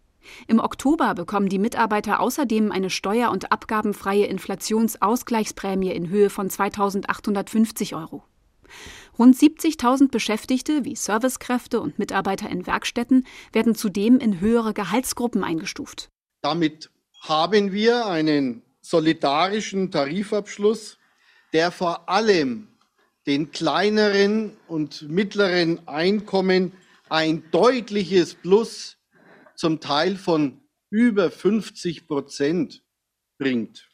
Im 0.49 0.59
Oktober 0.59 1.15
bekommen 1.15 1.51
die 1.51 1.59
Mitarbeiter 1.59 2.21
außerdem 2.21 2.73
eine 2.73 2.89
steuer- 2.89 3.31
und 3.31 3.53
abgabenfreie 3.53 4.25
Inflationsausgleichsprämie 4.25 5.93
in 5.93 6.09
Höhe 6.09 6.31
von 6.31 6.49
2850 6.49 7.95
Euro. 7.95 8.25
Rund 9.19 9.35
70.000 9.35 10.11
Beschäftigte 10.11 10.85
wie 10.85 10.95
Servicekräfte 10.95 11.81
und 11.81 11.99
Mitarbeiter 11.99 12.51
in 12.51 12.67
Werkstätten 12.67 13.27
werden 13.53 13.75
zudem 13.75 14.19
in 14.19 14.41
höhere 14.41 14.75
Gehaltsgruppen 14.75 15.43
eingestuft. 15.43 16.11
Damit 16.43 16.91
haben 17.21 17.73
wir 17.73 18.07
einen 18.07 18.63
solidarischen 18.83 19.91
Tarifabschluss, 19.91 20.99
der 21.53 21.71
vor 21.71 22.09
allem 22.09 22.69
den 23.27 23.51
kleineren 23.51 24.57
und 24.69 25.09
mittleren 25.09 25.89
Einkommen 25.89 26.73
ein 27.09 27.43
deutliches 27.51 28.35
Plus 28.35 28.97
zum 29.57 29.81
Teil 29.81 30.17
von 30.17 30.61
über 30.91 31.31
50 31.31 32.07
Prozent 32.07 32.85
bringt. 33.39 33.86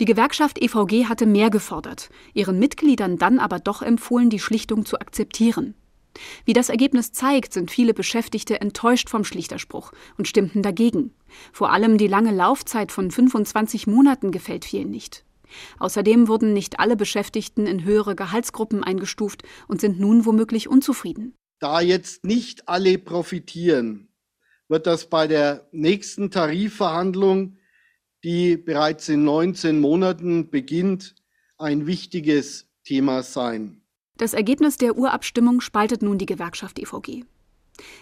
Die 0.00 0.06
Gewerkschaft 0.06 0.58
EVG 0.62 1.04
hatte 1.10 1.26
mehr 1.26 1.50
gefordert, 1.50 2.08
ihren 2.32 2.58
Mitgliedern 2.58 3.18
dann 3.18 3.38
aber 3.38 3.58
doch 3.58 3.82
empfohlen, 3.82 4.30
die 4.30 4.38
Schlichtung 4.38 4.86
zu 4.86 4.98
akzeptieren. 4.98 5.74
Wie 6.46 6.54
das 6.54 6.70
Ergebnis 6.70 7.12
zeigt, 7.12 7.52
sind 7.52 7.70
viele 7.70 7.92
Beschäftigte 7.92 8.62
enttäuscht 8.62 9.10
vom 9.10 9.24
Schlichterspruch 9.24 9.92
und 10.16 10.26
stimmten 10.26 10.62
dagegen. 10.62 11.12
Vor 11.52 11.70
allem 11.70 11.98
die 11.98 12.06
lange 12.06 12.32
Laufzeit 12.32 12.92
von 12.92 13.10
25 13.10 13.86
Monaten 13.86 14.30
gefällt 14.32 14.64
vielen 14.64 14.90
nicht. 14.90 15.26
Außerdem 15.78 16.28
wurden 16.28 16.54
nicht 16.54 16.80
alle 16.80 16.96
Beschäftigten 16.96 17.66
in 17.66 17.84
höhere 17.84 18.16
Gehaltsgruppen 18.16 18.82
eingestuft 18.82 19.42
und 19.68 19.82
sind 19.82 20.00
nun 20.00 20.24
womöglich 20.24 20.66
unzufrieden. 20.66 21.34
Da 21.58 21.82
jetzt 21.82 22.24
nicht 22.24 22.70
alle 22.70 22.96
profitieren, 22.96 24.08
wird 24.66 24.86
das 24.86 25.10
bei 25.10 25.26
der 25.26 25.68
nächsten 25.72 26.30
Tarifverhandlung 26.30 27.58
die 28.24 28.56
bereits 28.56 29.08
in 29.08 29.24
19 29.24 29.80
Monaten 29.80 30.50
beginnt, 30.50 31.14
ein 31.58 31.86
wichtiges 31.86 32.68
Thema 32.84 33.22
sein. 33.22 33.82
Das 34.16 34.34
Ergebnis 34.34 34.76
der 34.76 34.96
Urabstimmung 34.96 35.60
spaltet 35.60 36.02
nun 36.02 36.18
die 36.18 36.26
Gewerkschaft 36.26 36.78
EVG. 36.78 37.24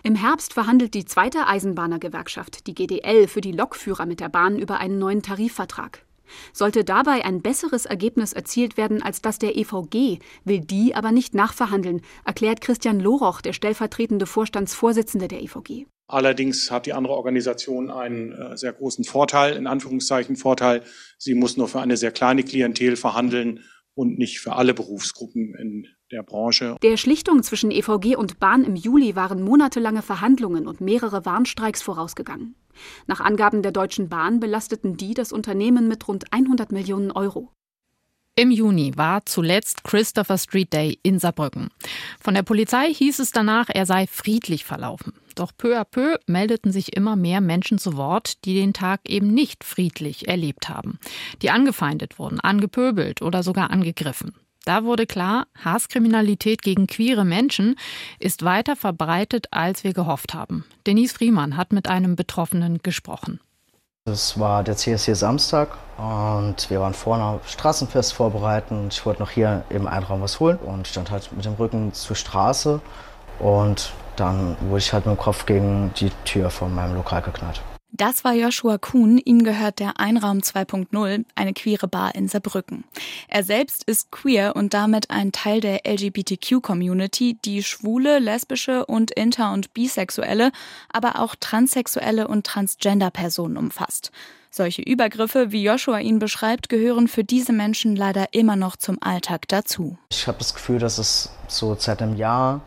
Im 0.02 0.16
Herbst 0.16 0.54
verhandelt 0.54 0.94
die 0.94 1.04
zweite 1.04 1.46
Eisenbahnergewerkschaft, 1.46 2.66
die 2.66 2.74
GDL, 2.74 3.28
für 3.28 3.40
die 3.40 3.52
Lokführer 3.52 4.06
mit 4.06 4.20
der 4.20 4.28
Bahn 4.28 4.58
über 4.58 4.78
einen 4.78 4.98
neuen 4.98 5.22
Tarifvertrag. 5.22 6.04
Sollte 6.52 6.84
dabei 6.84 7.24
ein 7.24 7.40
besseres 7.40 7.86
Ergebnis 7.86 8.32
erzielt 8.32 8.76
werden 8.76 9.02
als 9.02 9.22
das 9.22 9.38
der 9.38 9.56
EVG, 9.56 10.18
will 10.44 10.60
die 10.60 10.94
aber 10.94 11.12
nicht 11.12 11.34
nachverhandeln, 11.34 12.02
erklärt 12.24 12.60
Christian 12.60 13.00
Loroch, 13.00 13.40
der 13.40 13.52
stellvertretende 13.52 14.26
Vorstandsvorsitzende 14.26 15.28
der 15.28 15.42
EVG. 15.42 15.86
Allerdings 16.08 16.70
hat 16.70 16.86
die 16.86 16.94
andere 16.94 17.14
Organisation 17.14 17.90
einen 17.90 18.32
äh, 18.32 18.56
sehr 18.56 18.72
großen 18.72 19.04
Vorteil, 19.04 19.56
in 19.56 19.66
Anführungszeichen 19.66 20.36
Vorteil. 20.36 20.82
Sie 21.18 21.34
muss 21.34 21.58
nur 21.58 21.68
für 21.68 21.80
eine 21.80 21.98
sehr 21.98 22.12
kleine 22.12 22.42
Klientel 22.42 22.96
verhandeln 22.96 23.60
und 23.94 24.18
nicht 24.18 24.40
für 24.40 24.54
alle 24.54 24.72
Berufsgruppen 24.72 25.54
in 25.54 25.86
der 26.10 26.22
Branche. 26.22 26.76
Der 26.82 26.96
Schlichtung 26.96 27.42
zwischen 27.42 27.70
EVG 27.70 28.16
und 28.16 28.38
Bahn 28.38 28.64
im 28.64 28.74
Juli 28.74 29.16
waren 29.16 29.42
monatelange 29.42 30.00
Verhandlungen 30.00 30.66
und 30.66 30.80
mehrere 30.80 31.26
Warnstreiks 31.26 31.82
vorausgegangen. 31.82 32.54
Nach 33.06 33.20
Angaben 33.20 33.60
der 33.60 33.72
Deutschen 33.72 34.08
Bahn 34.08 34.40
belasteten 34.40 34.96
die 34.96 35.12
das 35.12 35.32
Unternehmen 35.32 35.88
mit 35.88 36.08
rund 36.08 36.32
100 36.32 36.72
Millionen 36.72 37.10
Euro. 37.10 37.52
Im 38.38 38.52
Juni 38.52 38.92
war 38.94 39.26
zuletzt 39.26 39.82
Christopher 39.82 40.38
Street 40.38 40.72
Day 40.72 41.00
in 41.02 41.18
Saarbrücken. 41.18 41.70
Von 42.20 42.34
der 42.34 42.44
Polizei 42.44 42.94
hieß 42.94 43.18
es 43.18 43.32
danach, 43.32 43.66
er 43.68 43.84
sei 43.84 44.06
friedlich 44.06 44.64
verlaufen. 44.64 45.12
Doch 45.34 45.50
peu 45.58 45.76
à 45.76 45.84
peu 45.84 46.20
meldeten 46.28 46.70
sich 46.70 46.94
immer 46.94 47.16
mehr 47.16 47.40
Menschen 47.40 47.78
zu 47.78 47.96
Wort, 47.96 48.44
die 48.44 48.54
den 48.54 48.74
Tag 48.74 49.00
eben 49.08 49.26
nicht 49.34 49.64
friedlich 49.64 50.28
erlebt 50.28 50.68
haben, 50.68 51.00
die 51.42 51.50
angefeindet 51.50 52.20
wurden, 52.20 52.38
angepöbelt 52.38 53.22
oder 53.22 53.42
sogar 53.42 53.72
angegriffen. 53.72 54.32
Da 54.64 54.84
wurde 54.84 55.06
klar, 55.06 55.48
Hasskriminalität 55.64 56.62
gegen 56.62 56.86
queere 56.86 57.24
Menschen 57.24 57.74
ist 58.20 58.44
weiter 58.44 58.76
verbreitet, 58.76 59.48
als 59.50 59.82
wir 59.82 59.94
gehofft 59.94 60.32
haben. 60.32 60.64
Denise 60.86 61.14
Friemann 61.14 61.56
hat 61.56 61.72
mit 61.72 61.88
einem 61.88 62.14
Betroffenen 62.14 62.78
gesprochen. 62.84 63.40
Es 64.08 64.38
war 64.38 64.64
der 64.64 64.76
CSC 64.76 65.14
Samstag 65.14 65.68
und 65.96 66.70
wir 66.70 66.80
waren 66.80 66.94
vorne 66.94 67.40
Straßenfest 67.46 68.12
vorbereiten 68.14 68.88
ich 68.90 69.04
wollte 69.04 69.20
noch 69.20 69.30
hier 69.30 69.64
im 69.68 69.86
Einraum 69.86 70.22
was 70.22 70.40
holen 70.40 70.58
und 70.58 70.88
stand 70.88 71.10
halt 71.10 71.30
mit 71.32 71.44
dem 71.44 71.54
Rücken 71.54 71.92
zur 71.92 72.16
Straße 72.16 72.80
und 73.38 73.92
dann 74.16 74.56
wurde 74.60 74.78
ich 74.78 74.92
halt 74.92 75.06
mit 75.06 75.16
dem 75.16 75.20
Kopf 75.20 75.46
gegen 75.46 75.92
die 75.94 76.10
Tür 76.24 76.50
von 76.50 76.74
meinem 76.74 76.94
Lokal 76.94 77.22
geknallt. 77.22 77.62
Das 77.98 78.22
war 78.22 78.32
Joshua 78.32 78.78
Kuhn. 78.78 79.18
Ihm 79.18 79.42
gehört 79.42 79.80
der 79.80 79.98
Einraum 79.98 80.38
2.0, 80.38 81.24
eine 81.34 81.52
queere 81.52 81.88
Bar 81.88 82.14
in 82.14 82.28
Saarbrücken. 82.28 82.84
Er 83.26 83.42
selbst 83.42 83.82
ist 83.82 84.12
queer 84.12 84.54
und 84.54 84.72
damit 84.72 85.10
ein 85.10 85.32
Teil 85.32 85.60
der 85.60 85.80
LGBTQ-Community, 85.84 87.38
die 87.44 87.64
schwule, 87.64 88.20
lesbische 88.20 88.86
und 88.86 89.10
inter- 89.10 89.52
und 89.52 89.74
bisexuelle, 89.74 90.52
aber 90.92 91.18
auch 91.18 91.34
transsexuelle 91.34 92.28
und 92.28 92.46
transgender-Personen 92.46 93.56
umfasst. 93.56 94.12
Solche 94.52 94.82
Übergriffe, 94.82 95.50
wie 95.50 95.64
Joshua 95.64 95.98
ihn 95.98 96.20
beschreibt, 96.20 96.68
gehören 96.68 97.08
für 97.08 97.24
diese 97.24 97.52
Menschen 97.52 97.96
leider 97.96 98.32
immer 98.32 98.54
noch 98.54 98.76
zum 98.76 98.98
Alltag 99.02 99.48
dazu. 99.48 99.98
Ich 100.12 100.28
habe 100.28 100.38
das 100.38 100.54
Gefühl, 100.54 100.78
dass 100.78 100.98
es 100.98 101.32
so 101.48 101.74
seit 101.76 102.00
einem 102.00 102.16
Jahr 102.16 102.60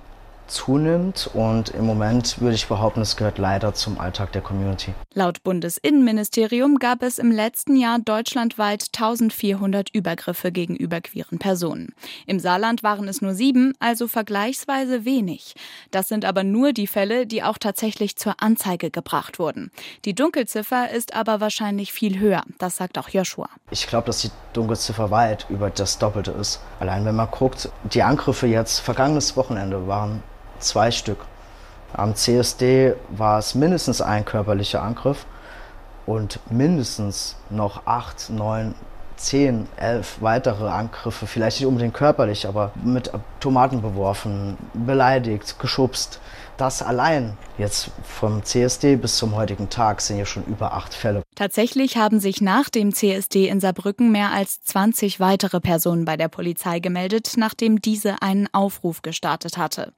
zunimmt 0.51 1.29
und 1.33 1.69
im 1.69 1.85
Moment 1.85 2.39
würde 2.41 2.55
ich 2.55 2.67
behaupten, 2.67 3.01
es 3.01 3.15
gehört 3.15 3.37
leider 3.37 3.73
zum 3.73 3.99
Alltag 3.99 4.31
der 4.33 4.41
Community. 4.41 4.93
Laut 5.13 5.43
Bundesinnenministerium 5.43 6.77
gab 6.77 7.01
es 7.01 7.17
im 7.17 7.31
letzten 7.31 7.75
Jahr 7.75 7.99
deutschlandweit 7.99 8.87
1400 8.93 9.89
Übergriffe 9.93 10.51
gegenüber 10.51 11.01
queeren 11.01 11.39
Personen. 11.39 11.93
Im 12.27 12.39
Saarland 12.39 12.83
waren 12.83 13.07
es 13.07 13.21
nur 13.21 13.33
sieben, 13.33 13.73
also 13.79 14.07
vergleichsweise 14.07 15.05
wenig. 15.05 15.55
Das 15.91 16.07
sind 16.07 16.25
aber 16.25 16.43
nur 16.43 16.73
die 16.73 16.87
Fälle, 16.87 17.25
die 17.25 17.43
auch 17.43 17.57
tatsächlich 17.57 18.17
zur 18.17 18.35
Anzeige 18.41 18.91
gebracht 18.91 19.39
wurden. 19.39 19.71
Die 20.05 20.13
Dunkelziffer 20.13 20.91
ist 20.91 21.15
aber 21.15 21.39
wahrscheinlich 21.41 21.93
viel 21.93 22.19
höher, 22.19 22.43
das 22.57 22.77
sagt 22.77 22.97
auch 22.97 23.09
Joshua. 23.09 23.49
Ich 23.71 23.87
glaube, 23.87 24.07
dass 24.07 24.21
die 24.21 24.31
Dunkelziffer 24.53 25.11
weit 25.11 25.45
über 25.49 25.69
das 25.69 25.97
Doppelte 25.97 26.31
ist. 26.31 26.59
Allein 26.79 27.05
wenn 27.05 27.15
man 27.15 27.31
guckt, 27.31 27.69
die 27.83 28.03
Angriffe 28.03 28.47
jetzt 28.47 28.79
vergangenes 28.79 29.37
Wochenende 29.37 29.87
waren 29.87 30.23
zwei 30.63 30.91
Stück. 30.91 31.25
Am 31.93 32.15
CSD 32.15 32.93
war 33.09 33.39
es 33.39 33.53
mindestens 33.55 34.01
ein 34.01 34.23
körperlicher 34.23 34.81
Angriff 34.81 35.25
und 36.05 36.39
mindestens 36.49 37.35
noch 37.49 37.85
acht, 37.85 38.29
neun, 38.29 38.75
zehn, 39.17 39.67
elf 39.77 40.17
weitere 40.21 40.69
Angriffe, 40.69 41.27
vielleicht 41.27 41.59
nicht 41.59 41.67
unbedingt 41.67 41.93
körperlich, 41.93 42.47
aber 42.47 42.71
mit 42.83 43.11
Tomaten 43.39 43.81
beworfen, 43.81 44.57
beleidigt, 44.73 45.59
geschubst. 45.59 46.19
Das 46.61 46.83
allein 46.83 47.39
jetzt 47.57 47.89
vom 48.03 48.45
CSD 48.45 48.95
bis 48.95 49.17
zum 49.17 49.33
heutigen 49.33 49.71
Tag 49.71 49.99
sind 49.99 50.19
ja 50.19 50.27
schon 50.27 50.43
über 50.43 50.73
acht 50.73 50.93
Fälle. 50.93 51.23
Tatsächlich 51.33 51.97
haben 51.97 52.19
sich 52.19 52.39
nach 52.39 52.69
dem 52.69 52.93
CSD 52.93 53.47
in 53.47 53.59
Saarbrücken 53.59 54.11
mehr 54.11 54.31
als 54.31 54.61
20 54.61 55.19
weitere 55.19 55.59
Personen 55.59 56.05
bei 56.05 56.17
der 56.17 56.27
Polizei 56.27 56.77
gemeldet, 56.77 57.33
nachdem 57.35 57.81
diese 57.81 58.21
einen 58.21 58.47
Aufruf 58.51 59.01
gestartet 59.01 59.57
hatte. 59.57 59.93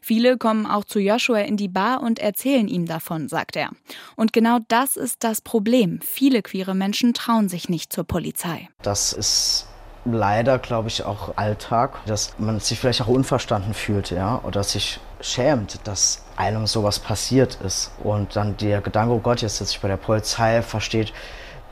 Viele 0.00 0.38
kommen 0.38 0.66
auch 0.66 0.84
zu 0.84 0.98
Joshua 0.98 1.38
in 1.38 1.56
die 1.56 1.68
Bar 1.68 2.02
und 2.02 2.18
erzählen 2.18 2.66
ihm 2.66 2.86
davon, 2.86 3.28
sagt 3.28 3.54
er. 3.54 3.70
Und 4.16 4.32
genau 4.32 4.58
das 4.66 4.96
ist 4.96 5.22
das 5.22 5.40
Problem. 5.40 6.00
Viele 6.02 6.42
queere 6.42 6.74
Menschen 6.74 7.14
trauen 7.14 7.48
sich 7.48 7.68
nicht 7.68 7.92
zur 7.92 8.02
Polizei. 8.02 8.68
Das 8.82 9.12
ist 9.12 9.68
leider, 10.12 10.58
glaube 10.58 10.88
ich, 10.88 11.04
auch 11.04 11.36
Alltag, 11.36 11.98
dass 12.06 12.34
man 12.38 12.60
sich 12.60 12.78
vielleicht 12.78 13.02
auch 13.02 13.08
unverstanden 13.08 13.74
fühlt, 13.74 14.10
ja, 14.10 14.40
oder 14.42 14.62
sich 14.62 15.00
schämt, 15.20 15.80
dass 15.84 16.22
einem 16.36 16.66
sowas 16.66 16.98
passiert 16.98 17.58
ist. 17.64 17.90
Und 18.02 18.36
dann 18.36 18.56
der 18.56 18.80
Gedanke, 18.80 19.14
oh 19.14 19.18
Gott, 19.18 19.42
jetzt 19.42 19.58
sitze 19.58 19.72
ich 19.72 19.80
bei 19.80 19.88
der 19.88 19.96
Polizei, 19.96 20.62
versteht 20.62 21.12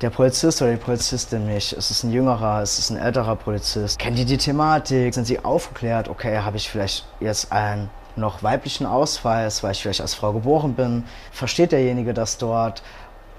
der 0.00 0.10
Polizist 0.10 0.60
oder 0.60 0.72
die 0.72 0.76
Polizistin 0.76 1.46
mich? 1.46 1.74
Ist 1.74 1.90
es 1.90 2.02
ein 2.02 2.12
jüngerer, 2.12 2.62
ist 2.62 2.78
es 2.78 2.90
ein 2.90 2.98
älterer 2.98 3.36
Polizist? 3.36 3.98
Kennen 3.98 4.16
die 4.16 4.24
die 4.24 4.36
Thematik? 4.36 5.14
Sind 5.14 5.26
sie 5.26 5.42
aufgeklärt? 5.44 6.08
Okay, 6.08 6.38
habe 6.38 6.56
ich 6.56 6.68
vielleicht 6.68 7.06
jetzt 7.20 7.52
einen 7.52 7.88
noch 8.14 8.42
weiblichen 8.42 8.86
Ausweis, 8.86 9.62
weil 9.62 9.72
ich 9.72 9.82
vielleicht 9.82 10.00
als 10.00 10.14
Frau 10.14 10.32
geboren 10.32 10.74
bin? 10.74 11.04
Versteht 11.32 11.72
derjenige 11.72 12.12
das 12.12 12.38
dort? 12.38 12.82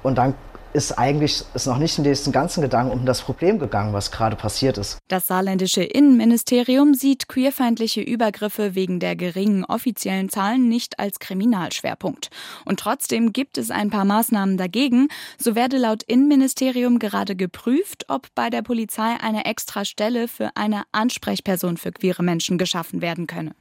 Und 0.03 0.17
dann 0.17 0.35
ist 0.77 0.91
eigentlich 0.91 1.43
ist 1.55 1.65
noch 1.65 1.79
nicht 1.79 1.97
in 1.97 2.03
diesen 2.03 2.31
ganzen 2.31 2.61
Gedanken 2.61 2.91
um 2.91 3.05
das 3.05 3.21
Problem 3.21 3.57
gegangen, 3.57 3.93
was 3.93 4.11
gerade 4.11 4.35
passiert 4.35 4.77
ist. 4.77 4.99
Das 5.07 5.25
saarländische 5.25 5.83
Innenministerium 5.83 6.93
sieht 6.93 7.27
queerfeindliche 7.27 8.01
Übergriffe 8.01 8.75
wegen 8.75 8.99
der 8.99 9.15
geringen 9.15 9.65
offiziellen 9.65 10.29
Zahlen 10.29 10.69
nicht 10.69 10.99
als 10.99 11.19
Kriminalschwerpunkt. 11.19 12.29
Und 12.63 12.79
trotzdem 12.79 13.33
gibt 13.33 13.57
es 13.57 13.71
ein 13.71 13.89
paar 13.89 14.05
Maßnahmen 14.05 14.57
dagegen. 14.57 15.07
So 15.39 15.55
werde 15.55 15.77
laut 15.77 16.03
Innenministerium 16.03 16.99
gerade 16.99 17.35
geprüft, 17.35 18.05
ob 18.07 18.27
bei 18.35 18.51
der 18.51 18.61
Polizei 18.61 19.17
eine 19.19 19.45
extra 19.45 19.83
Stelle 19.83 20.27
für 20.27 20.51
eine 20.55 20.83
Ansprechperson 20.91 21.77
für 21.77 21.91
queere 21.91 22.23
Menschen 22.23 22.59
geschaffen 22.59 23.01
werden 23.01 23.25
könne. 23.25 23.55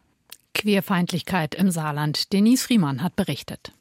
Queerfeindlichkeit 0.55 1.55
im 1.55 1.71
Saarland. 1.71 2.33
Denise 2.35 2.63
Friemann 2.63 3.03
hat 3.03 3.17
berichtet. 3.17 3.73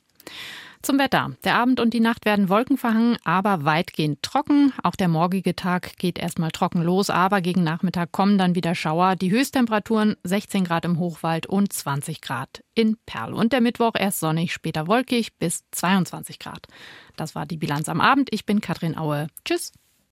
Zum 0.85 0.99
Wetter. 0.99 1.31
Der 1.43 1.55
Abend 1.55 1.79
und 1.79 1.95
die 1.95 1.99
Nacht 1.99 2.25
werden 2.25 2.47
wolkenverhangen, 2.47 3.17
aber 3.23 3.65
weitgehend 3.65 4.21
trocken. 4.21 4.71
Auch 4.83 4.95
der 4.95 5.07
morgige 5.07 5.55
Tag 5.55 5.97
geht 5.97 6.19
erstmal 6.19 6.51
trocken 6.51 6.83
los, 6.83 7.09
aber 7.09 7.41
gegen 7.41 7.63
Nachmittag 7.63 8.11
kommen 8.11 8.37
dann 8.37 8.53
wieder 8.53 8.75
Schauer. 8.75 9.15
Die 9.15 9.31
Höchsttemperaturen 9.31 10.15
16 10.21 10.63
Grad 10.63 10.85
im 10.85 10.99
Hochwald 10.99 11.47
und 11.47 11.73
20 11.73 12.21
Grad 12.21 12.63
in 12.75 12.97
Perl. 13.07 13.33
Und 13.33 13.51
der 13.51 13.61
Mittwoch 13.61 13.93
erst 13.97 14.19
sonnig, 14.19 14.53
später 14.53 14.85
wolkig 14.85 15.35
bis 15.39 15.63
22 15.71 16.37
Grad. 16.37 16.67
Das 17.15 17.33
war 17.33 17.47
die 17.47 17.57
Bilanz 17.57 17.89
am 17.89 17.99
Abend. 17.99 18.29
Ich 18.31 18.45
bin 18.45 18.61
Katrin 18.61 18.95
Aue. 18.95 19.25
Tschüss. 19.43 19.71